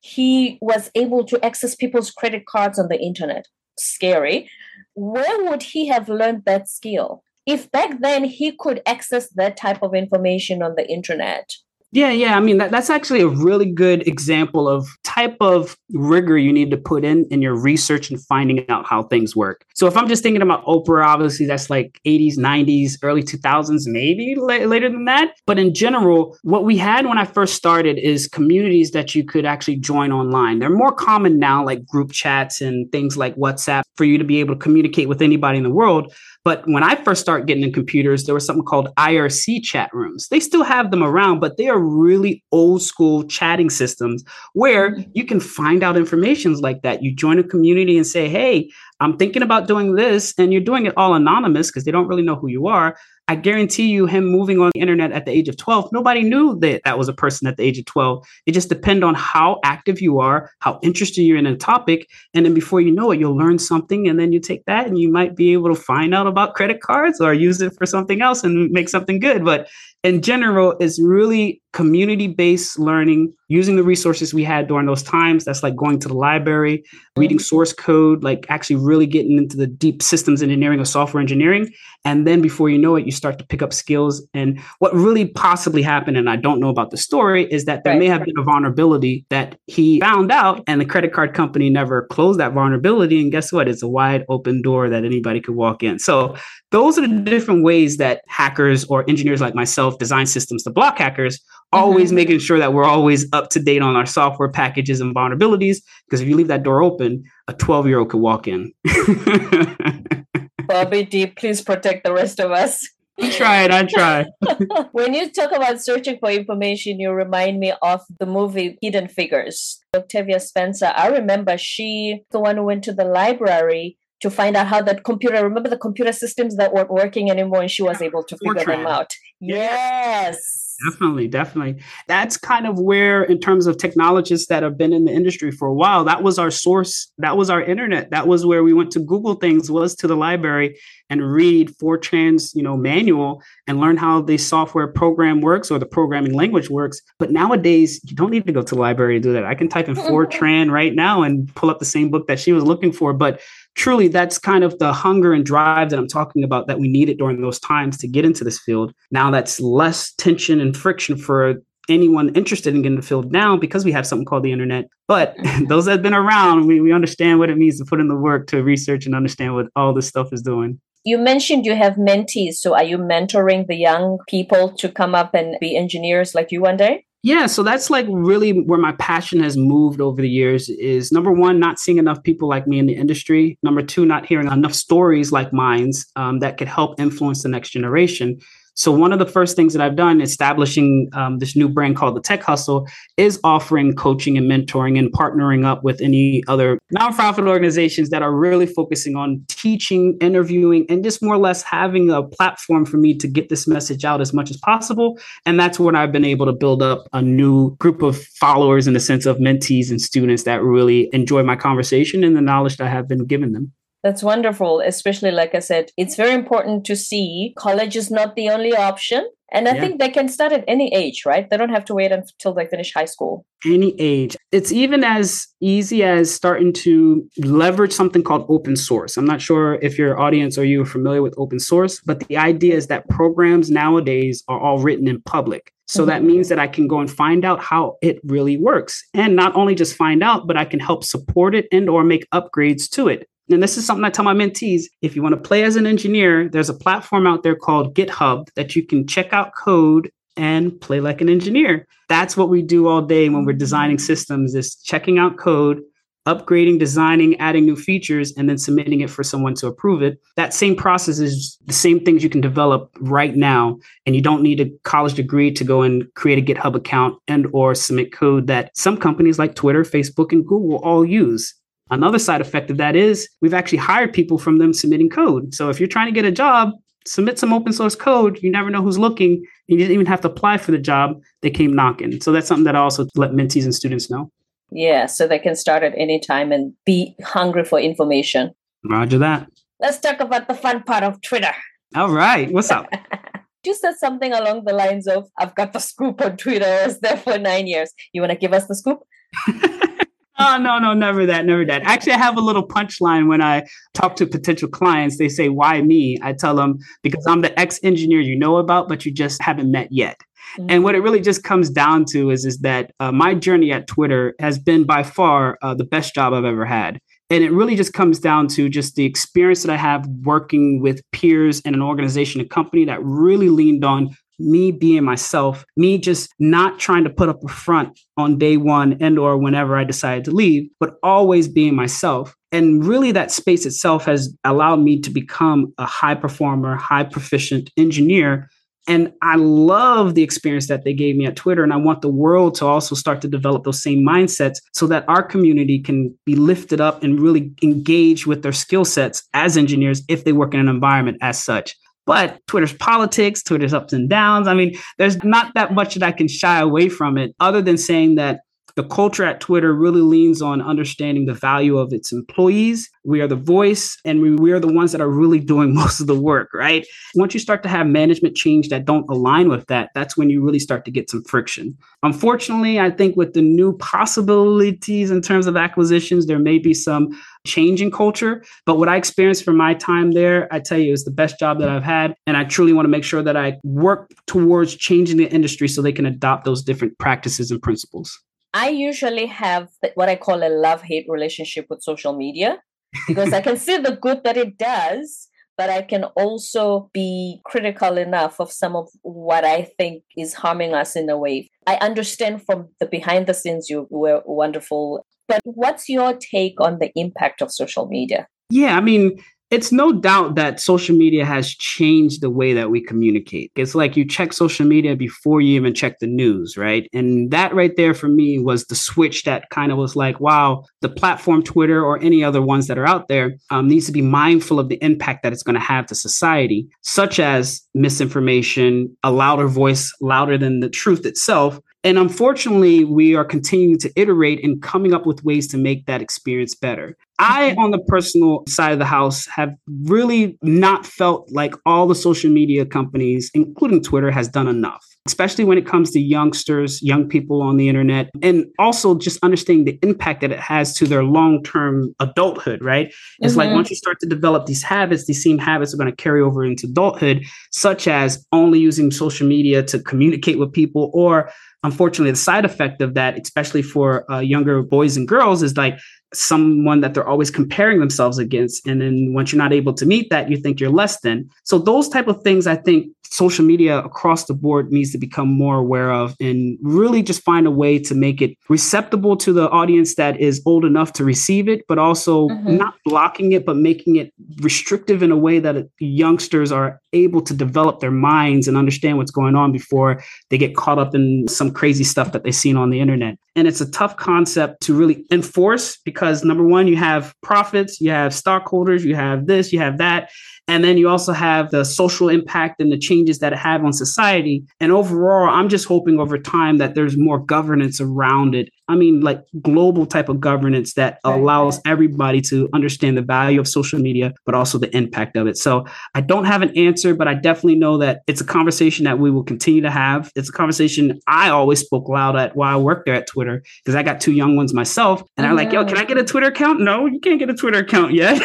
He 0.00 0.58
was 0.60 0.90
able 0.94 1.24
to 1.24 1.42
access 1.44 1.74
people's 1.74 2.10
credit 2.10 2.44
cards 2.46 2.78
on 2.78 2.88
the 2.88 3.00
internet. 3.00 3.46
Scary 3.76 4.48
where 4.94 5.44
would 5.44 5.62
he 5.62 5.88
have 5.88 6.08
learned 6.08 6.44
that 6.46 6.68
skill? 6.68 7.22
If 7.46 7.70
back 7.70 8.00
then 8.00 8.24
he 8.24 8.52
could 8.52 8.80
access 8.86 9.28
that 9.30 9.56
type 9.56 9.82
of 9.82 9.94
information 9.94 10.62
on 10.62 10.76
the 10.76 10.88
internet, 10.90 11.52
Yeah, 11.92 12.10
yeah. 12.10 12.36
I 12.36 12.40
mean, 12.40 12.58
that, 12.58 12.70
that's 12.70 12.90
actually 12.90 13.20
a 13.20 13.28
really 13.28 13.70
good 13.70 14.06
example 14.08 14.68
of 14.68 14.88
type 15.14 15.36
of 15.40 15.76
rigor 15.92 16.36
you 16.36 16.52
need 16.52 16.70
to 16.70 16.76
put 16.76 17.04
in 17.04 17.24
in 17.30 17.40
your 17.40 17.54
research 17.54 18.10
and 18.10 18.20
finding 18.26 18.68
out 18.68 18.86
how 18.86 19.02
things 19.04 19.36
work. 19.36 19.64
So 19.74 19.86
if 19.86 19.96
I'm 19.96 20.08
just 20.08 20.22
thinking 20.22 20.42
about 20.42 20.64
Oprah, 20.64 21.04
obviously 21.04 21.46
that's 21.46 21.70
like 21.70 22.00
80s, 22.06 22.36
90s, 22.36 22.92
early 23.02 23.22
2000s, 23.22 23.82
maybe 23.86 24.34
la- 24.36 24.66
later 24.66 24.90
than 24.90 25.04
that. 25.04 25.34
But 25.46 25.58
in 25.58 25.74
general, 25.74 26.36
what 26.42 26.64
we 26.64 26.76
had 26.76 27.06
when 27.06 27.18
I 27.18 27.24
first 27.24 27.54
started 27.54 27.98
is 27.98 28.26
communities 28.26 28.90
that 28.92 29.14
you 29.14 29.24
could 29.24 29.46
actually 29.46 29.76
join 29.76 30.12
online. 30.12 30.58
They're 30.58 30.70
more 30.70 30.92
common 30.92 31.38
now, 31.38 31.64
like 31.64 31.86
group 31.86 32.12
chats 32.12 32.60
and 32.60 32.90
things 32.90 33.16
like 33.16 33.36
WhatsApp 33.36 33.82
for 33.96 34.04
you 34.04 34.18
to 34.18 34.24
be 34.24 34.40
able 34.40 34.54
to 34.54 34.60
communicate 34.60 35.08
with 35.08 35.22
anybody 35.22 35.58
in 35.58 35.64
the 35.64 35.70
world. 35.70 36.12
But 36.44 36.62
when 36.68 36.82
I 36.82 36.94
first 36.96 37.22
started 37.22 37.46
getting 37.46 37.64
in 37.64 37.72
computers, 37.72 38.24
there 38.24 38.34
was 38.34 38.44
something 38.44 38.64
called 38.64 38.94
IRC 38.96 39.62
chat 39.62 39.88
rooms. 39.94 40.28
They 40.28 40.40
still 40.40 40.62
have 40.62 40.90
them 40.90 41.02
around, 41.02 41.40
but 41.40 41.56
they 41.56 41.68
are 41.68 41.78
really 41.78 42.44
old 42.52 42.82
school 42.82 43.24
chatting 43.24 43.70
systems 43.70 44.22
where 44.52 44.90
mm-hmm. 44.90 45.10
you 45.14 45.24
can 45.24 45.40
find 45.40 45.82
out 45.82 45.96
information 45.96 46.52
like 46.60 46.82
that. 46.82 47.02
You 47.02 47.14
join 47.14 47.38
a 47.38 47.42
community 47.44 47.96
and 47.96 48.06
say, 48.06 48.28
hey, 48.28 48.70
I'm 49.00 49.16
thinking 49.16 49.42
about 49.42 49.68
doing 49.68 49.94
this, 49.94 50.34
and 50.38 50.52
you're 50.52 50.62
doing 50.62 50.86
it 50.86 50.94
all 50.96 51.14
anonymous 51.14 51.70
because 51.70 51.84
they 51.84 51.90
don't 51.90 52.08
really 52.08 52.22
know 52.22 52.36
who 52.36 52.48
you 52.48 52.66
are. 52.66 52.96
I 53.26 53.36
guarantee 53.36 53.88
you, 53.88 54.04
him 54.04 54.26
moving 54.26 54.60
on 54.60 54.70
the 54.74 54.80
internet 54.80 55.12
at 55.12 55.24
the 55.24 55.32
age 55.32 55.48
of 55.48 55.56
12, 55.56 55.90
nobody 55.92 56.22
knew 56.22 56.58
that 56.60 56.82
that 56.84 56.98
was 56.98 57.08
a 57.08 57.14
person 57.14 57.48
at 57.48 57.56
the 57.56 57.62
age 57.62 57.78
of 57.78 57.86
12. 57.86 58.26
It 58.44 58.52
just 58.52 58.68
depends 58.68 59.02
on 59.02 59.14
how 59.14 59.60
active 59.64 60.02
you 60.02 60.20
are, 60.20 60.50
how 60.58 60.78
interested 60.82 61.22
you're 61.22 61.38
in 61.38 61.46
a 61.46 61.56
topic. 61.56 62.10
And 62.34 62.44
then 62.44 62.52
before 62.52 62.82
you 62.82 62.92
know 62.92 63.10
it, 63.12 63.18
you'll 63.18 63.36
learn 63.36 63.58
something. 63.58 64.08
And 64.08 64.20
then 64.20 64.32
you 64.32 64.40
take 64.40 64.66
that 64.66 64.86
and 64.86 64.98
you 64.98 65.10
might 65.10 65.36
be 65.36 65.54
able 65.54 65.74
to 65.74 65.80
find 65.80 66.14
out 66.14 66.26
about 66.26 66.54
credit 66.54 66.82
cards 66.82 67.18
or 67.18 67.32
use 67.32 67.62
it 67.62 67.74
for 67.78 67.86
something 67.86 68.20
else 68.20 68.44
and 68.44 68.70
make 68.70 68.90
something 68.90 69.18
good. 69.20 69.42
But 69.42 69.68
in 70.04 70.20
general, 70.20 70.76
it's 70.80 71.00
really 71.00 71.62
community 71.72 72.28
based 72.28 72.78
learning 72.78 73.32
using 73.48 73.74
the 73.74 73.82
resources 73.82 74.32
we 74.32 74.44
had 74.44 74.68
during 74.68 74.86
those 74.86 75.02
times. 75.02 75.44
That's 75.44 75.62
like 75.62 75.74
going 75.74 75.98
to 76.00 76.08
the 76.08 76.14
library, 76.14 76.84
reading 77.16 77.38
source 77.38 77.72
code, 77.72 78.22
like 78.22 78.46
actually 78.48 78.76
really 78.76 79.06
getting 79.06 79.38
into 79.38 79.56
the 79.56 79.66
deep 79.66 80.02
systems 80.02 80.42
engineering 80.42 80.78
or 80.78 80.84
software 80.84 81.20
engineering. 81.20 81.72
And 82.04 82.26
then 82.26 82.42
before 82.42 82.68
you 82.68 82.78
know 82.78 82.96
it, 82.96 83.06
you 83.06 83.12
start 83.12 83.38
to 83.38 83.46
pick 83.46 83.62
up 83.62 83.72
skills. 83.72 84.24
And 84.34 84.60
what 84.78 84.94
really 84.94 85.26
possibly 85.26 85.80
happened, 85.80 86.18
and 86.18 86.28
I 86.28 86.36
don't 86.36 86.60
know 86.60 86.68
about 86.68 86.90
the 86.90 86.98
story, 86.98 87.50
is 87.50 87.64
that 87.64 87.82
there 87.82 87.94
right. 87.94 87.98
may 87.98 88.06
have 88.06 88.24
been 88.24 88.38
a 88.38 88.42
vulnerability 88.42 89.24
that 89.30 89.58
he 89.66 90.00
found 90.00 90.30
out, 90.30 90.62
and 90.66 90.80
the 90.80 90.84
credit 90.84 91.14
card 91.14 91.32
company 91.32 91.70
never 91.70 92.06
closed 92.08 92.38
that 92.40 92.52
vulnerability. 92.52 93.20
And 93.22 93.32
guess 93.32 93.50
what? 93.52 93.68
It's 93.68 93.82
a 93.82 93.88
wide 93.88 94.24
open 94.28 94.60
door 94.60 94.90
that 94.90 95.04
anybody 95.04 95.40
could 95.40 95.54
walk 95.54 95.82
in. 95.82 95.98
So 95.98 96.36
those 96.74 96.98
are 96.98 97.06
the 97.06 97.20
different 97.20 97.62
ways 97.62 97.98
that 97.98 98.20
hackers 98.26 98.84
or 98.86 99.08
engineers 99.08 99.40
like 99.40 99.54
myself 99.54 99.96
design 99.98 100.26
systems 100.26 100.64
to 100.64 100.70
block 100.70 100.98
hackers 100.98 101.38
always 101.72 102.08
mm-hmm. 102.08 102.16
making 102.16 102.38
sure 102.40 102.58
that 102.58 102.72
we're 102.72 102.84
always 102.84 103.26
up 103.32 103.48
to 103.48 103.60
date 103.60 103.80
on 103.80 103.94
our 103.94 104.04
software 104.04 104.48
packages 104.48 105.00
and 105.00 105.14
vulnerabilities 105.14 105.78
because 106.06 106.20
if 106.20 106.26
you 106.26 106.34
leave 106.34 106.48
that 106.48 106.64
door 106.64 106.82
open 106.82 107.22
a 107.46 107.52
12 107.52 107.86
year 107.86 108.00
old 108.00 108.10
could 108.10 108.20
walk 108.20 108.48
in 108.48 108.72
bobby 110.66 111.04
d 111.04 111.26
please 111.26 111.62
protect 111.62 112.04
the 112.04 112.12
rest 112.12 112.40
of 112.40 112.50
us 112.50 112.88
I 113.20 113.30
tried. 113.30 113.70
I 113.70 113.84
tried. 113.84 114.26
when 114.90 115.14
you 115.14 115.30
talk 115.30 115.52
about 115.52 115.80
searching 115.80 116.18
for 116.18 116.30
information, 116.30 116.98
you 116.98 117.12
remind 117.12 117.60
me 117.60 117.72
of 117.80 118.00
the 118.18 118.26
movie 118.26 118.76
Hidden 118.82 119.06
Figures. 119.06 119.78
Octavia 119.94 120.40
Spencer, 120.40 120.92
I 120.96 121.06
remember 121.06 121.56
she, 121.56 122.22
the 122.32 122.40
one 122.40 122.56
who 122.56 122.64
went 122.64 122.82
to 122.84 122.92
the 122.92 123.04
library 123.04 123.96
to 124.24 124.30
find 124.30 124.56
out 124.56 124.66
how 124.66 124.80
that 124.80 125.04
computer, 125.04 125.42
remember 125.44 125.68
the 125.68 125.76
computer 125.76 126.12
systems 126.12 126.56
that 126.56 126.72
weren't 126.72 126.90
working 126.90 127.30
anymore, 127.30 127.60
and 127.60 127.70
she 127.70 127.82
was 127.82 128.00
able 128.00 128.24
to 128.24 128.36
figure 128.38 128.64
Fortran. 128.64 128.78
them 128.78 128.86
out. 128.86 129.10
Yes. 129.38 130.64
Definitely, 130.90 131.28
definitely. 131.28 131.82
That's 132.08 132.36
kind 132.36 132.66
of 132.66 132.80
where, 132.80 133.22
in 133.22 133.38
terms 133.38 133.66
of 133.66 133.78
technologists 133.78 134.48
that 134.48 134.62
have 134.62 134.76
been 134.76 134.92
in 134.92 135.04
the 135.04 135.12
industry 135.12 135.52
for 135.52 135.68
a 135.68 135.74
while, 135.74 136.04
that 136.04 136.22
was 136.22 136.38
our 136.38 136.50
source. 136.50 137.12
That 137.18 137.36
was 137.36 137.48
our 137.48 137.62
internet. 137.62 138.10
That 138.10 138.26
was 138.26 138.44
where 138.44 138.64
we 138.64 138.72
went 138.72 138.90
to 138.92 139.00
Google 139.00 139.34
things, 139.34 139.70
was 139.70 139.94
to 139.96 140.06
the 140.06 140.16
library 140.16 140.76
and 141.10 141.32
read 141.32 141.70
Fortran's, 141.78 142.54
you 142.54 142.62
know, 142.62 142.76
manual 142.76 143.40
and 143.66 143.78
learn 143.78 143.96
how 143.96 144.22
the 144.22 144.36
software 144.36 144.88
program 144.88 145.40
works 145.42 145.70
or 145.70 145.78
the 145.78 145.86
programming 145.86 146.32
language 146.32 146.70
works. 146.70 147.00
But 147.18 147.30
nowadays, 147.30 148.00
you 148.04 148.16
don't 148.16 148.30
need 148.30 148.46
to 148.46 148.52
go 148.52 148.62
to 148.62 148.74
the 148.74 148.80
library 148.80 149.14
to 149.14 149.20
do 149.20 149.32
that. 149.34 149.44
I 149.44 149.54
can 149.54 149.68
type 149.68 149.88
in 149.88 149.94
Fortran 150.08 150.70
right 150.70 150.94
now 150.94 151.22
and 151.22 151.54
pull 151.54 151.70
up 151.70 151.78
the 151.78 151.84
same 151.84 152.10
book 152.10 152.26
that 152.26 152.40
she 152.40 152.52
was 152.52 152.64
looking 152.64 152.90
for. 152.90 153.12
But 153.12 153.40
truly 153.74 154.08
that's 154.08 154.38
kind 154.38 154.64
of 154.64 154.78
the 154.78 154.92
hunger 154.92 155.32
and 155.32 155.44
drive 155.44 155.90
that 155.90 155.98
I'm 155.98 156.08
talking 156.08 156.44
about 156.44 156.66
that 156.66 156.78
we 156.78 156.88
needed 156.88 157.18
during 157.18 157.40
those 157.40 157.58
times 157.60 157.98
to 157.98 158.08
get 158.08 158.24
into 158.24 158.44
this 158.44 158.58
field. 158.58 158.92
Now 159.10 159.30
that's 159.30 159.60
less 159.60 160.12
tension 160.12 160.60
and 160.60 160.76
friction 160.76 161.16
for 161.16 161.56
anyone 161.88 162.30
interested 162.30 162.74
in 162.74 162.82
getting 162.82 162.96
the 162.96 163.02
field 163.02 163.30
now 163.30 163.56
because 163.56 163.84
we 163.84 163.92
have 163.92 164.06
something 164.06 164.24
called 164.24 164.42
the 164.42 164.52
internet. 164.52 164.86
But 165.06 165.36
those 165.68 165.84
that 165.84 165.92
have 165.92 166.02
been 166.02 166.14
around, 166.14 166.66
we, 166.66 166.80
we 166.80 166.92
understand 166.92 167.38
what 167.38 167.50
it 167.50 167.58
means 167.58 167.78
to 167.78 167.84
put 167.84 168.00
in 168.00 168.08
the 168.08 168.16
work 168.16 168.46
to 168.48 168.62
research 168.62 169.06
and 169.06 169.14
understand 169.14 169.54
what 169.54 169.66
all 169.76 169.92
this 169.92 170.08
stuff 170.08 170.32
is 170.32 170.42
doing. 170.42 170.80
You 171.04 171.18
mentioned 171.18 171.66
you 171.66 171.74
have 171.74 171.94
mentees. 171.94 172.54
So 172.54 172.74
are 172.74 172.84
you 172.84 172.96
mentoring 172.96 173.66
the 173.66 173.76
young 173.76 174.18
people 174.26 174.70
to 174.78 174.88
come 174.88 175.14
up 175.14 175.34
and 175.34 175.58
be 175.60 175.76
engineers 175.76 176.34
like 176.34 176.50
you 176.50 176.62
one 176.62 176.78
day? 176.78 177.04
Yeah, 177.24 177.46
so 177.46 177.62
that's 177.62 177.88
like 177.88 178.04
really 178.10 178.52
where 178.52 178.78
my 178.78 178.92
passion 178.92 179.42
has 179.42 179.56
moved 179.56 180.02
over 180.02 180.20
the 180.20 180.28
years 180.28 180.68
is 180.68 181.10
number 181.10 181.32
one, 181.32 181.58
not 181.58 181.78
seeing 181.78 181.96
enough 181.96 182.22
people 182.22 182.50
like 182.50 182.66
me 182.66 182.78
in 182.78 182.84
the 182.84 182.92
industry. 182.92 183.58
Number 183.62 183.80
two, 183.80 184.04
not 184.04 184.26
hearing 184.26 184.46
enough 184.46 184.74
stories 184.74 185.32
like 185.32 185.50
mine's 185.50 186.04
um, 186.16 186.40
that 186.40 186.58
could 186.58 186.68
help 186.68 187.00
influence 187.00 187.42
the 187.42 187.48
next 187.48 187.70
generation. 187.70 188.38
So 188.74 188.90
one 188.90 189.12
of 189.12 189.20
the 189.20 189.26
first 189.26 189.54
things 189.54 189.72
that 189.72 189.80
I've 189.80 189.94
done 189.94 190.20
establishing 190.20 191.08
um, 191.12 191.38
this 191.38 191.54
new 191.54 191.68
brand 191.68 191.96
called 191.96 192.16
the 192.16 192.20
Tech 192.20 192.42
Hustle 192.42 192.88
is 193.16 193.38
offering 193.44 193.94
coaching 193.94 194.36
and 194.36 194.50
mentoring 194.50 194.98
and 194.98 195.12
partnering 195.12 195.64
up 195.64 195.84
with 195.84 196.00
any 196.00 196.42
other 196.48 196.78
nonprofit 196.94 197.48
organizations 197.48 198.10
that 198.10 198.22
are 198.22 198.34
really 198.34 198.66
focusing 198.66 199.14
on 199.14 199.44
teaching, 199.48 200.16
interviewing, 200.20 200.86
and 200.88 201.04
just 201.04 201.22
more 201.22 201.34
or 201.34 201.38
less 201.38 201.62
having 201.62 202.10
a 202.10 202.22
platform 202.22 202.84
for 202.84 202.96
me 202.96 203.16
to 203.16 203.28
get 203.28 203.48
this 203.48 203.68
message 203.68 204.04
out 204.04 204.20
as 204.20 204.32
much 204.32 204.50
as 204.50 204.56
possible. 204.56 205.18
And 205.46 205.58
that's 205.58 205.78
when 205.78 205.94
I've 205.94 206.12
been 206.12 206.24
able 206.24 206.46
to 206.46 206.52
build 206.52 206.82
up 206.82 207.06
a 207.12 207.22
new 207.22 207.76
group 207.76 208.02
of 208.02 208.16
followers 208.16 208.88
in 208.88 208.94
the 208.94 209.00
sense 209.00 209.24
of 209.24 209.38
mentees 209.38 209.90
and 209.90 210.00
students 210.00 210.42
that 210.42 210.62
really 210.62 211.08
enjoy 211.12 211.44
my 211.44 211.54
conversation 211.54 212.24
and 212.24 212.36
the 212.36 212.40
knowledge 212.40 212.76
that 212.78 212.88
I 212.88 212.90
have 212.90 213.08
been 213.08 213.24
giving 213.24 213.52
them. 213.52 213.72
That's 214.04 214.22
wonderful. 214.22 214.80
Especially, 214.80 215.30
like 215.30 215.54
I 215.54 215.60
said, 215.60 215.90
it's 215.96 216.14
very 216.14 216.32
important 216.32 216.84
to 216.84 216.94
see 216.94 217.54
college 217.58 217.96
is 217.96 218.10
not 218.10 218.36
the 218.36 218.50
only 218.50 218.76
option. 218.76 219.26
And 219.50 219.66
I 219.66 219.74
yeah. 219.74 219.80
think 219.80 219.98
they 219.98 220.10
can 220.10 220.28
start 220.28 220.52
at 220.52 220.64
any 220.68 220.92
age, 220.92 221.22
right? 221.24 221.48
They 221.48 221.56
don't 221.56 221.70
have 221.70 221.84
to 221.86 221.94
wait 221.94 222.12
until 222.12 222.52
they 222.52 222.66
finish 222.66 222.92
high 222.92 223.04
school. 223.06 223.46
Any 223.64 223.94
age. 223.98 224.36
It's 224.52 224.72
even 224.72 225.04
as 225.04 225.46
easy 225.60 226.02
as 226.02 226.34
starting 226.34 226.72
to 226.84 227.26
leverage 227.38 227.92
something 227.92 228.22
called 228.22 228.44
open 228.48 228.76
source. 228.76 229.16
I'm 229.16 229.24
not 229.24 229.40
sure 229.40 229.78
if 229.80 229.96
your 229.96 230.20
audience 230.20 230.58
or 230.58 230.64
you 230.64 230.82
are 230.82 230.86
familiar 230.86 231.22
with 231.22 231.34
open 231.38 231.60
source, 231.60 232.00
but 232.04 232.20
the 232.26 232.36
idea 232.36 232.74
is 232.74 232.88
that 232.88 233.08
programs 233.08 233.70
nowadays 233.70 234.42
are 234.48 234.60
all 234.60 234.80
written 234.80 235.08
in 235.08 235.22
public. 235.22 235.72
So 235.86 236.00
mm-hmm. 236.00 236.08
that 236.08 236.24
means 236.24 236.48
that 236.48 236.58
I 236.58 236.66
can 236.66 236.88
go 236.88 236.98
and 236.98 237.10
find 237.10 237.44
out 237.44 237.62
how 237.62 237.96
it 238.02 238.18
really 238.24 238.58
works. 238.58 239.02
And 239.14 239.36
not 239.36 239.54
only 239.54 239.74
just 239.74 239.96
find 239.96 240.22
out, 240.22 240.46
but 240.46 240.56
I 240.56 240.64
can 240.64 240.80
help 240.80 241.04
support 241.04 241.54
it 241.54 241.68
and 241.72 241.88
or 241.88 242.04
make 242.04 242.28
upgrades 242.32 242.88
to 242.90 243.08
it. 243.08 243.28
And 243.50 243.62
this 243.62 243.76
is 243.76 243.86
something 243.86 244.04
I 244.04 244.10
tell 244.10 244.24
my 244.24 244.34
mentees 244.34 244.84
if 245.02 245.14
you 245.14 245.22
want 245.22 245.34
to 245.34 245.40
play 245.40 245.64
as 245.64 245.76
an 245.76 245.86
engineer, 245.86 246.48
there's 246.48 246.70
a 246.70 246.74
platform 246.74 247.26
out 247.26 247.42
there 247.42 247.54
called 247.54 247.94
GitHub 247.94 248.48
that 248.54 248.74
you 248.74 248.82
can 248.86 249.06
check 249.06 249.32
out 249.32 249.54
code 249.54 250.10
and 250.36 250.80
play 250.80 251.00
like 251.00 251.20
an 251.20 251.28
engineer. 251.28 251.86
That's 252.08 252.36
what 252.36 252.48
we 252.48 252.62
do 252.62 252.88
all 252.88 253.02
day 253.02 253.28
when 253.28 253.44
we're 253.44 253.52
designing 253.52 253.98
systems 253.98 254.54
is 254.54 254.74
checking 254.76 255.18
out 255.18 255.36
code, 255.36 255.80
upgrading, 256.26 256.78
designing, 256.78 257.38
adding 257.38 257.64
new 257.64 257.76
features, 257.76 258.32
and 258.36 258.48
then 258.48 258.58
submitting 258.58 259.00
it 259.02 259.10
for 259.10 259.22
someone 259.22 259.54
to 259.54 259.66
approve 259.66 260.02
it. 260.02 260.18
That 260.36 260.54
same 260.54 260.74
process 260.74 261.18
is 261.18 261.58
the 261.66 261.74
same 261.74 262.00
things 262.00 262.22
you 262.22 262.30
can 262.30 262.40
develop 262.40 262.90
right 263.00 263.36
now. 263.36 263.78
And 264.06 264.16
you 264.16 264.22
don't 264.22 264.42
need 264.42 264.60
a 264.60 264.70
college 264.84 265.14
degree 265.14 265.52
to 265.52 265.64
go 265.64 265.82
and 265.82 266.12
create 266.14 266.38
a 266.38 266.54
GitHub 266.54 266.74
account 266.74 267.18
and 267.28 267.46
or 267.52 267.74
submit 267.74 268.12
code 268.12 268.46
that 268.46 268.76
some 268.76 268.96
companies 268.96 269.38
like 269.38 269.54
Twitter, 269.54 269.82
Facebook, 269.82 270.32
and 270.32 270.46
Google 270.46 270.78
all 270.78 271.04
use. 271.04 271.54
Another 271.90 272.18
side 272.18 272.40
effect 272.40 272.70
of 272.70 272.76
that 272.78 272.96
is 272.96 273.28
we've 273.40 273.54
actually 273.54 273.78
hired 273.78 274.12
people 274.12 274.38
from 274.38 274.58
them 274.58 274.72
submitting 274.72 275.10
code. 275.10 275.54
So 275.54 275.68
if 275.68 275.78
you're 275.78 275.88
trying 275.88 276.06
to 276.06 276.12
get 276.12 276.24
a 276.24 276.32
job, 276.32 276.72
submit 277.06 277.38
some 277.38 277.52
open 277.52 277.72
source 277.72 277.94
code. 277.94 278.42
You 278.42 278.50
never 278.50 278.70
know 278.70 278.82
who's 278.82 278.98
looking. 278.98 279.44
You 279.66 279.76
didn't 279.76 279.92
even 279.92 280.06
have 280.06 280.20
to 280.22 280.28
apply 280.28 280.58
for 280.58 280.72
the 280.72 280.78
job. 280.78 281.20
They 281.42 281.50
came 281.50 281.74
knocking. 281.74 282.20
So 282.20 282.32
that's 282.32 282.48
something 282.48 282.64
that 282.64 282.76
I 282.76 282.80
also 282.80 283.06
let 283.14 283.32
mentees 283.32 283.64
and 283.64 283.74
students 283.74 284.10
know. 284.10 284.30
Yeah, 284.70 285.06
so 285.06 285.28
they 285.28 285.38
can 285.38 285.54
start 285.54 285.82
at 285.82 285.92
any 285.96 286.18
time 286.18 286.50
and 286.50 286.72
be 286.84 287.14
hungry 287.22 287.64
for 287.64 287.78
information. 287.78 288.52
Roger 288.84 289.18
that. 289.18 289.48
Let's 289.78 289.98
talk 289.98 290.20
about 290.20 290.48
the 290.48 290.54
fun 290.54 290.82
part 290.82 291.04
of 291.04 291.20
Twitter. 291.20 291.52
All 291.94 292.10
right. 292.10 292.50
What's 292.50 292.70
up? 292.70 292.88
you 293.64 293.74
said 293.74 293.94
something 293.96 294.32
along 294.32 294.64
the 294.64 294.72
lines 294.72 295.06
of, 295.06 295.28
I've 295.38 295.54
got 295.54 295.72
the 295.72 295.78
scoop 295.78 296.20
on 296.22 296.36
Twitter. 296.36 296.66
I 296.66 296.86
was 296.86 297.00
there 297.00 297.16
for 297.16 297.38
nine 297.38 297.66
years. 297.66 297.92
You 298.12 298.20
want 298.20 298.32
to 298.32 298.38
give 298.38 298.52
us 298.52 298.66
the 298.66 298.74
scoop? 298.74 299.00
Oh 300.38 300.58
no, 300.58 300.78
no, 300.78 300.94
never 300.94 301.26
that, 301.26 301.46
never 301.46 301.64
that. 301.64 301.82
Actually, 301.82 302.14
I 302.14 302.18
have 302.18 302.36
a 302.36 302.40
little 302.40 302.66
punchline 302.66 303.28
when 303.28 303.40
I 303.40 303.64
talk 303.92 304.16
to 304.16 304.26
potential 304.26 304.68
clients. 304.68 305.16
They 305.16 305.28
say, 305.28 305.48
"Why 305.48 305.80
me?" 305.82 306.18
I 306.22 306.32
tell 306.32 306.56
them 306.56 306.78
because 307.02 307.24
I'm 307.26 307.40
the 307.40 307.58
ex-engineer 307.58 308.20
you 308.20 308.36
know 308.36 308.56
about, 308.56 308.88
but 308.88 309.04
you 309.04 309.12
just 309.12 309.40
haven't 309.40 309.70
met 309.70 309.88
yet. 309.92 310.20
Mm-hmm. 310.58 310.70
And 310.70 310.84
what 310.84 310.94
it 310.94 311.00
really 311.00 311.20
just 311.20 311.42
comes 311.42 311.70
down 311.70 312.04
to 312.06 312.30
is, 312.30 312.44
is 312.44 312.58
that 312.58 312.92
uh, 313.00 313.12
my 313.12 313.34
journey 313.34 313.72
at 313.72 313.86
Twitter 313.86 314.34
has 314.40 314.58
been 314.58 314.84
by 314.84 315.02
far 315.02 315.58
uh, 315.62 315.74
the 315.74 315.84
best 315.84 316.14
job 316.14 316.32
I've 316.32 316.44
ever 316.44 316.64
had. 316.64 316.98
And 317.30 317.42
it 317.42 317.50
really 317.50 317.74
just 317.74 317.94
comes 317.94 318.18
down 318.18 318.48
to 318.48 318.68
just 318.68 318.96
the 318.96 319.04
experience 319.04 319.62
that 319.62 319.72
I 319.72 319.76
have 319.76 320.06
working 320.22 320.80
with 320.80 321.00
peers 321.10 321.60
in 321.60 321.74
an 321.74 321.82
organization, 321.82 322.40
a 322.40 322.44
company 322.44 322.84
that 322.84 323.02
really 323.02 323.48
leaned 323.48 323.84
on 323.84 324.14
me 324.38 324.72
being 324.72 325.04
myself, 325.04 325.64
me 325.76 325.98
just 325.98 326.32
not 326.38 326.78
trying 326.78 327.04
to 327.04 327.10
put 327.10 327.28
up 327.28 327.42
a 327.44 327.48
front 327.48 327.98
on 328.16 328.38
day 328.38 328.56
one 328.56 328.96
and 329.00 329.18
or 329.18 329.36
whenever 329.36 329.76
I 329.76 329.84
decided 329.84 330.24
to 330.26 330.30
leave, 330.30 330.68
but 330.80 330.96
always 331.02 331.48
being 331.48 331.74
myself. 331.74 332.34
And 332.52 332.84
really 332.84 333.12
that 333.12 333.30
space 333.30 333.66
itself 333.66 334.04
has 334.04 334.34
allowed 334.44 334.80
me 334.80 335.00
to 335.00 335.10
become 335.10 335.72
a 335.78 335.86
high 335.86 336.14
performer, 336.14 336.76
high 336.76 337.04
proficient 337.04 337.70
engineer 337.76 338.48
and 338.86 339.12
I 339.22 339.36
love 339.36 340.14
the 340.14 340.22
experience 340.22 340.68
that 340.68 340.84
they 340.84 340.92
gave 340.92 341.16
me 341.16 341.26
at 341.26 341.36
Twitter. 341.36 341.62
And 341.62 341.72
I 341.72 341.76
want 341.76 342.02
the 342.02 342.10
world 342.10 342.54
to 342.56 342.66
also 342.66 342.94
start 342.94 343.22
to 343.22 343.28
develop 343.28 343.64
those 343.64 343.82
same 343.82 344.00
mindsets 344.06 344.58
so 344.72 344.86
that 344.88 345.08
our 345.08 345.22
community 345.22 345.78
can 345.78 346.16
be 346.26 346.36
lifted 346.36 346.80
up 346.80 347.02
and 347.02 347.18
really 347.18 347.52
engage 347.62 348.26
with 348.26 348.42
their 348.42 348.52
skill 348.52 348.84
sets 348.84 349.26
as 349.32 349.56
engineers 349.56 350.02
if 350.08 350.24
they 350.24 350.32
work 350.32 350.52
in 350.52 350.60
an 350.60 350.68
environment 350.68 351.18
as 351.22 351.42
such. 351.42 351.74
But 352.06 352.46
Twitter's 352.46 352.74
politics, 352.74 353.42
Twitter's 353.42 353.72
ups 353.72 353.92
and 353.92 354.08
downs. 354.08 354.46
I 354.46 354.54
mean, 354.54 354.76
there's 354.98 355.22
not 355.24 355.52
that 355.54 355.72
much 355.72 355.94
that 355.94 356.02
I 356.02 356.12
can 356.12 356.28
shy 356.28 356.60
away 356.60 356.88
from 356.88 357.16
it 357.16 357.34
other 357.40 357.62
than 357.62 357.78
saying 357.78 358.16
that 358.16 358.40
the 358.76 358.84
culture 358.84 359.24
at 359.24 359.40
Twitter 359.40 359.72
really 359.72 360.00
leans 360.00 360.42
on 360.42 360.60
understanding 360.60 361.26
the 361.26 361.34
value 361.34 361.78
of 361.78 361.92
its 361.92 362.12
employees. 362.12 362.90
We 363.04 363.20
are 363.20 363.28
the 363.28 363.36
voice 363.36 363.96
and 364.04 364.20
we, 364.20 364.34
we 364.34 364.50
are 364.50 364.58
the 364.58 364.72
ones 364.72 364.90
that 364.92 365.00
are 365.00 365.10
really 365.10 365.38
doing 365.38 365.74
most 365.84 366.00
of 366.00 366.08
the 366.08 366.18
work, 366.18 366.52
right? 366.52 366.84
Once 367.14 367.34
you 367.34 367.40
start 367.40 367.62
to 367.62 367.68
have 367.68 367.86
management 367.86 368.36
change 368.36 368.68
that 368.70 368.84
don't 368.84 369.08
align 369.08 369.48
with 369.48 369.66
that, 369.66 369.90
that's 369.94 370.16
when 370.16 370.28
you 370.28 370.42
really 370.42 370.58
start 370.58 370.84
to 370.86 370.90
get 370.90 371.08
some 371.08 371.22
friction. 371.24 371.76
Unfortunately, 372.02 372.80
I 372.80 372.90
think 372.90 373.16
with 373.16 373.34
the 373.34 373.42
new 373.42 373.76
possibilities 373.78 375.10
in 375.10 375.22
terms 375.22 375.46
of 375.46 375.56
acquisitions, 375.56 376.26
there 376.26 376.40
may 376.40 376.58
be 376.58 376.74
some 376.74 377.08
change 377.46 377.80
in 377.80 377.92
culture. 377.92 378.42
But 378.66 378.78
what 378.78 378.88
I 378.88 378.96
experienced 378.96 379.44
from 379.44 379.56
my 379.56 379.74
time 379.74 380.12
there, 380.12 380.52
I 380.52 380.58
tell 380.58 380.78
you, 380.78 380.92
is 380.92 381.04
the 381.04 381.10
best 381.10 381.38
job 381.38 381.60
that 381.60 381.68
I've 381.68 381.84
had. 381.84 382.14
And 382.26 382.36
I 382.36 382.44
truly 382.44 382.72
want 382.72 382.86
to 382.86 382.90
make 382.90 383.04
sure 383.04 383.22
that 383.22 383.36
I 383.36 383.58
work 383.62 384.10
towards 384.26 384.74
changing 384.74 385.18
the 385.18 385.30
industry 385.30 385.68
so 385.68 385.80
they 385.80 385.92
can 385.92 386.06
adopt 386.06 386.44
those 386.44 386.62
different 386.62 386.98
practices 386.98 387.50
and 387.50 387.62
principles. 387.62 388.20
I 388.54 388.68
usually 388.68 389.26
have 389.26 389.68
what 389.96 390.08
I 390.08 390.14
call 390.14 390.42
a 390.44 390.48
love 390.48 390.80
hate 390.80 391.06
relationship 391.08 391.66
with 391.68 391.82
social 391.82 392.16
media 392.16 392.62
because 393.08 393.32
I 393.32 393.40
can 393.40 393.56
see 393.66 393.78
the 393.78 393.96
good 393.96 394.22
that 394.22 394.36
it 394.36 394.56
does, 394.56 395.28
but 395.58 395.70
I 395.70 395.82
can 395.82 396.04
also 396.04 396.88
be 396.94 397.40
critical 397.44 397.98
enough 397.98 398.40
of 398.40 398.52
some 398.52 398.76
of 398.76 398.88
what 399.02 399.44
I 399.44 399.62
think 399.76 400.04
is 400.16 400.34
harming 400.34 400.72
us 400.72 400.94
in 400.94 401.10
a 401.10 401.18
way. 401.18 401.50
I 401.66 401.76
understand 401.76 402.46
from 402.46 402.68
the 402.78 402.86
behind 402.86 403.26
the 403.26 403.34
scenes, 403.34 403.68
you 403.68 403.88
were 403.90 404.22
wonderful. 404.24 405.04
But 405.26 405.40
what's 405.44 405.88
your 405.88 406.14
take 406.14 406.60
on 406.60 406.78
the 406.78 406.92
impact 406.94 407.42
of 407.42 407.50
social 407.50 407.86
media? 407.86 408.28
Yeah, 408.50 408.76
I 408.76 408.80
mean, 408.80 409.18
it's 409.50 409.70
no 409.70 409.92
doubt 409.92 410.34
that 410.34 410.60
social 410.60 410.96
media 410.96 411.24
has 411.24 411.50
changed 411.50 412.20
the 412.20 412.30
way 412.30 412.52
that 412.54 412.70
we 412.70 412.80
communicate. 412.80 413.52
It's 413.56 413.74
like 413.74 413.96
you 413.96 414.04
check 414.04 414.32
social 414.32 414.66
media 414.66 414.96
before 414.96 415.40
you 415.40 415.54
even 415.54 415.74
check 415.74 415.98
the 415.98 416.06
news, 416.06 416.56
right? 416.56 416.88
And 416.92 417.30
that 417.30 417.54
right 417.54 417.76
there 417.76 417.94
for 417.94 418.08
me 418.08 418.38
was 418.38 418.64
the 418.64 418.74
switch 418.74 419.24
that 419.24 419.50
kind 419.50 419.70
of 419.70 419.78
was 419.78 419.94
like, 419.94 420.18
wow, 420.18 420.64
the 420.80 420.88
platform 420.88 421.42
Twitter 421.42 421.84
or 421.84 422.02
any 422.02 422.24
other 422.24 422.42
ones 422.42 422.66
that 422.66 422.78
are 422.78 422.86
out 422.86 423.08
there 423.08 423.34
um, 423.50 423.68
needs 423.68 423.86
to 423.86 423.92
be 423.92 424.02
mindful 424.02 424.58
of 424.58 424.68
the 424.68 424.82
impact 424.82 425.22
that 425.22 425.32
it's 425.32 425.42
going 425.42 425.54
to 425.54 425.60
have 425.60 425.86
to 425.86 425.94
society, 425.94 426.66
such 426.82 427.20
as 427.20 427.62
misinformation, 427.74 428.96
a 429.02 429.12
louder 429.12 429.46
voice, 429.46 429.92
louder 430.00 430.38
than 430.38 430.60
the 430.60 430.70
truth 430.70 431.06
itself, 431.06 431.60
and 431.84 431.98
unfortunately, 431.98 432.82
we 432.82 433.14
are 433.14 433.26
continuing 433.26 433.78
to 433.80 433.92
iterate 433.94 434.42
and 434.42 434.62
coming 434.62 434.94
up 434.94 435.04
with 435.04 435.22
ways 435.22 435.46
to 435.48 435.58
make 435.58 435.84
that 435.84 436.00
experience 436.00 436.54
better. 436.54 436.96
I, 437.18 437.54
on 437.56 437.70
the 437.70 437.78
personal 437.78 438.42
side 438.48 438.72
of 438.72 438.78
the 438.78 438.84
house, 438.84 439.26
have 439.26 439.54
really 439.84 440.36
not 440.42 440.84
felt 440.84 441.30
like 441.30 441.54
all 441.64 441.86
the 441.86 441.94
social 441.94 442.30
media 442.30 442.66
companies, 442.66 443.30
including 443.34 443.82
Twitter, 443.82 444.10
has 444.10 444.28
done 444.28 444.48
enough, 444.48 444.84
especially 445.06 445.44
when 445.44 445.56
it 445.56 445.66
comes 445.66 445.92
to 445.92 446.00
youngsters, 446.00 446.82
young 446.82 447.08
people 447.08 447.40
on 447.40 447.56
the 447.56 447.68
internet, 447.68 448.10
and 448.20 448.46
also 448.58 448.96
just 448.98 449.22
understanding 449.22 449.64
the 449.64 449.78
impact 449.86 450.22
that 450.22 450.32
it 450.32 450.40
has 450.40 450.74
to 450.74 450.86
their 450.86 451.04
long 451.04 451.42
term 451.44 451.94
adulthood, 452.00 452.64
right? 452.64 452.92
It's 453.20 453.32
mm-hmm. 453.32 453.38
like 453.38 453.50
once 453.52 453.70
you 453.70 453.76
start 453.76 454.00
to 454.00 454.06
develop 454.06 454.46
these 454.46 454.64
habits, 454.64 455.06
these 455.06 455.22
same 455.22 455.38
habits 455.38 455.72
are 455.72 455.76
going 455.76 455.90
to 455.90 455.96
carry 455.96 456.20
over 456.20 456.44
into 456.44 456.66
adulthood, 456.66 457.24
such 457.52 457.86
as 457.86 458.26
only 458.32 458.58
using 458.58 458.90
social 458.90 459.26
media 459.26 459.62
to 459.62 459.78
communicate 459.78 460.38
with 460.38 460.52
people 460.52 460.90
or 460.92 461.30
unfortunately 461.64 462.10
the 462.10 462.16
side 462.16 462.44
effect 462.44 462.80
of 462.80 462.94
that 462.94 463.18
especially 463.18 463.62
for 463.62 464.08
uh, 464.12 464.20
younger 464.20 464.62
boys 464.62 464.96
and 464.96 465.08
girls 465.08 465.42
is 465.42 465.56
like 465.56 465.76
someone 466.12 466.80
that 466.80 466.94
they're 466.94 467.08
always 467.08 467.30
comparing 467.30 467.80
themselves 467.80 468.18
against 468.18 468.66
and 468.66 468.80
then 468.80 469.12
once 469.12 469.32
you're 469.32 469.42
not 469.42 469.52
able 469.52 469.72
to 469.72 469.86
meet 469.86 470.10
that 470.10 470.30
you 470.30 470.36
think 470.36 470.60
you're 470.60 470.70
less 470.70 471.00
than 471.00 471.28
so 471.44 471.58
those 471.58 471.88
type 471.88 472.06
of 472.06 472.22
things 472.22 472.46
i 472.46 472.54
think 472.54 472.86
social 473.14 473.44
media 473.44 473.78
across 473.78 474.24
the 474.24 474.34
board 474.34 474.72
needs 474.72 474.90
to 474.90 474.98
become 474.98 475.28
more 475.28 475.56
aware 475.56 475.92
of 475.92 476.16
and 476.20 476.58
really 476.62 477.02
just 477.02 477.22
find 477.22 477.46
a 477.46 477.50
way 477.50 477.78
to 477.78 477.94
make 477.94 478.20
it 478.20 478.36
receptible 478.48 479.16
to 479.16 479.32
the 479.32 479.48
audience 479.50 479.94
that 479.94 480.20
is 480.20 480.42
old 480.46 480.64
enough 480.64 480.92
to 480.92 481.04
receive 481.04 481.48
it 481.48 481.62
but 481.68 481.78
also 481.78 482.28
mm-hmm. 482.28 482.56
not 482.56 482.74
blocking 482.84 483.32
it 483.32 483.46
but 483.46 483.56
making 483.56 483.96
it 483.96 484.12
restrictive 484.40 485.02
in 485.02 485.12
a 485.12 485.16
way 485.16 485.38
that 485.38 485.68
youngsters 485.78 486.50
are 486.50 486.80
able 486.94 487.20
to 487.20 487.34
develop 487.34 487.80
their 487.80 487.90
minds 487.90 488.48
and 488.48 488.56
understand 488.56 488.96
what's 488.96 489.10
going 489.10 489.34
on 489.34 489.52
before 489.52 490.02
they 490.30 490.38
get 490.38 490.56
caught 490.56 490.78
up 490.78 490.94
in 490.94 491.26
some 491.28 491.50
crazy 491.50 491.84
stuff 491.84 492.12
that 492.12 492.24
they've 492.24 492.34
seen 492.34 492.56
on 492.56 492.70
the 492.70 492.80
internet 492.80 493.16
and 493.36 493.48
it's 493.48 493.60
a 493.60 493.70
tough 493.70 493.96
concept 493.96 494.62
to 494.62 494.74
really 494.74 495.04
enforce 495.10 495.76
because 495.84 496.24
number 496.24 496.46
one 496.46 496.66
you 496.66 496.76
have 496.76 497.14
profits 497.22 497.80
you 497.80 497.90
have 497.90 498.14
stockholders 498.14 498.84
you 498.84 498.94
have 498.94 499.26
this 499.26 499.52
you 499.52 499.58
have 499.58 499.78
that 499.78 500.10
and 500.46 500.62
then 500.62 500.76
you 500.76 500.88
also 500.88 501.12
have 501.12 501.50
the 501.50 501.64
social 501.64 502.08
impact 502.08 502.60
and 502.60 502.70
the 502.70 502.78
changes 502.78 503.18
that 503.20 503.32
it 503.32 503.38
had 503.38 503.62
on 503.62 503.72
society. 503.72 504.44
And 504.60 504.72
overall, 504.72 505.28
I'm 505.28 505.48
just 505.48 505.66
hoping 505.66 505.98
over 505.98 506.18
time 506.18 506.58
that 506.58 506.74
there's 506.74 506.98
more 506.98 507.18
governance 507.18 507.80
around 507.80 508.34
it 508.34 508.50
I 508.68 508.76
mean, 508.76 509.00
like 509.00 509.24
global 509.42 509.84
type 509.86 510.08
of 510.08 510.20
governance 510.20 510.74
that 510.74 510.98
allows 511.04 511.60
everybody 511.66 512.20
to 512.22 512.48
understand 512.54 512.96
the 512.96 513.02
value 513.02 513.38
of 513.38 513.46
social 513.46 513.78
media, 513.78 514.14
but 514.24 514.34
also 514.34 514.58
the 514.58 514.74
impact 514.74 515.16
of 515.16 515.26
it. 515.26 515.36
So 515.36 515.66
I 515.94 516.00
don't 516.00 516.24
have 516.24 516.40
an 516.42 516.56
answer, 516.56 516.94
but 516.94 517.06
I 517.06 517.14
definitely 517.14 517.56
know 517.56 517.78
that 517.78 518.02
it's 518.06 518.20
a 518.20 518.24
conversation 518.24 518.84
that 518.84 518.98
we 518.98 519.10
will 519.10 519.22
continue 519.24 519.60
to 519.62 519.70
have. 519.70 520.10
It's 520.16 520.30
a 520.30 520.32
conversation 520.32 520.98
I 521.06 521.28
always 521.28 521.60
spoke 521.60 521.88
loud 521.88 522.16
at 522.16 522.34
while 522.36 522.54
I 522.54 522.60
worked 522.60 522.86
there 522.86 522.94
at 522.94 523.06
Twitter 523.06 523.42
because 523.62 523.74
I 523.74 523.82
got 523.82 524.00
two 524.00 524.12
young 524.12 524.36
ones 524.36 524.54
myself. 524.54 525.02
And 525.16 525.26
I'm 525.26 525.36
like, 525.36 525.52
yo, 525.52 525.64
can 525.64 525.76
I 525.76 525.84
get 525.84 525.98
a 525.98 526.04
Twitter 526.04 526.28
account? 526.28 526.60
No, 526.60 526.86
you 526.86 527.00
can't 527.00 527.18
get 527.18 527.28
a 527.28 527.34
Twitter 527.34 527.58
account 527.58 527.92
yet. 527.92 528.20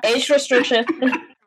Age 0.04 0.30
restriction. 0.30 0.86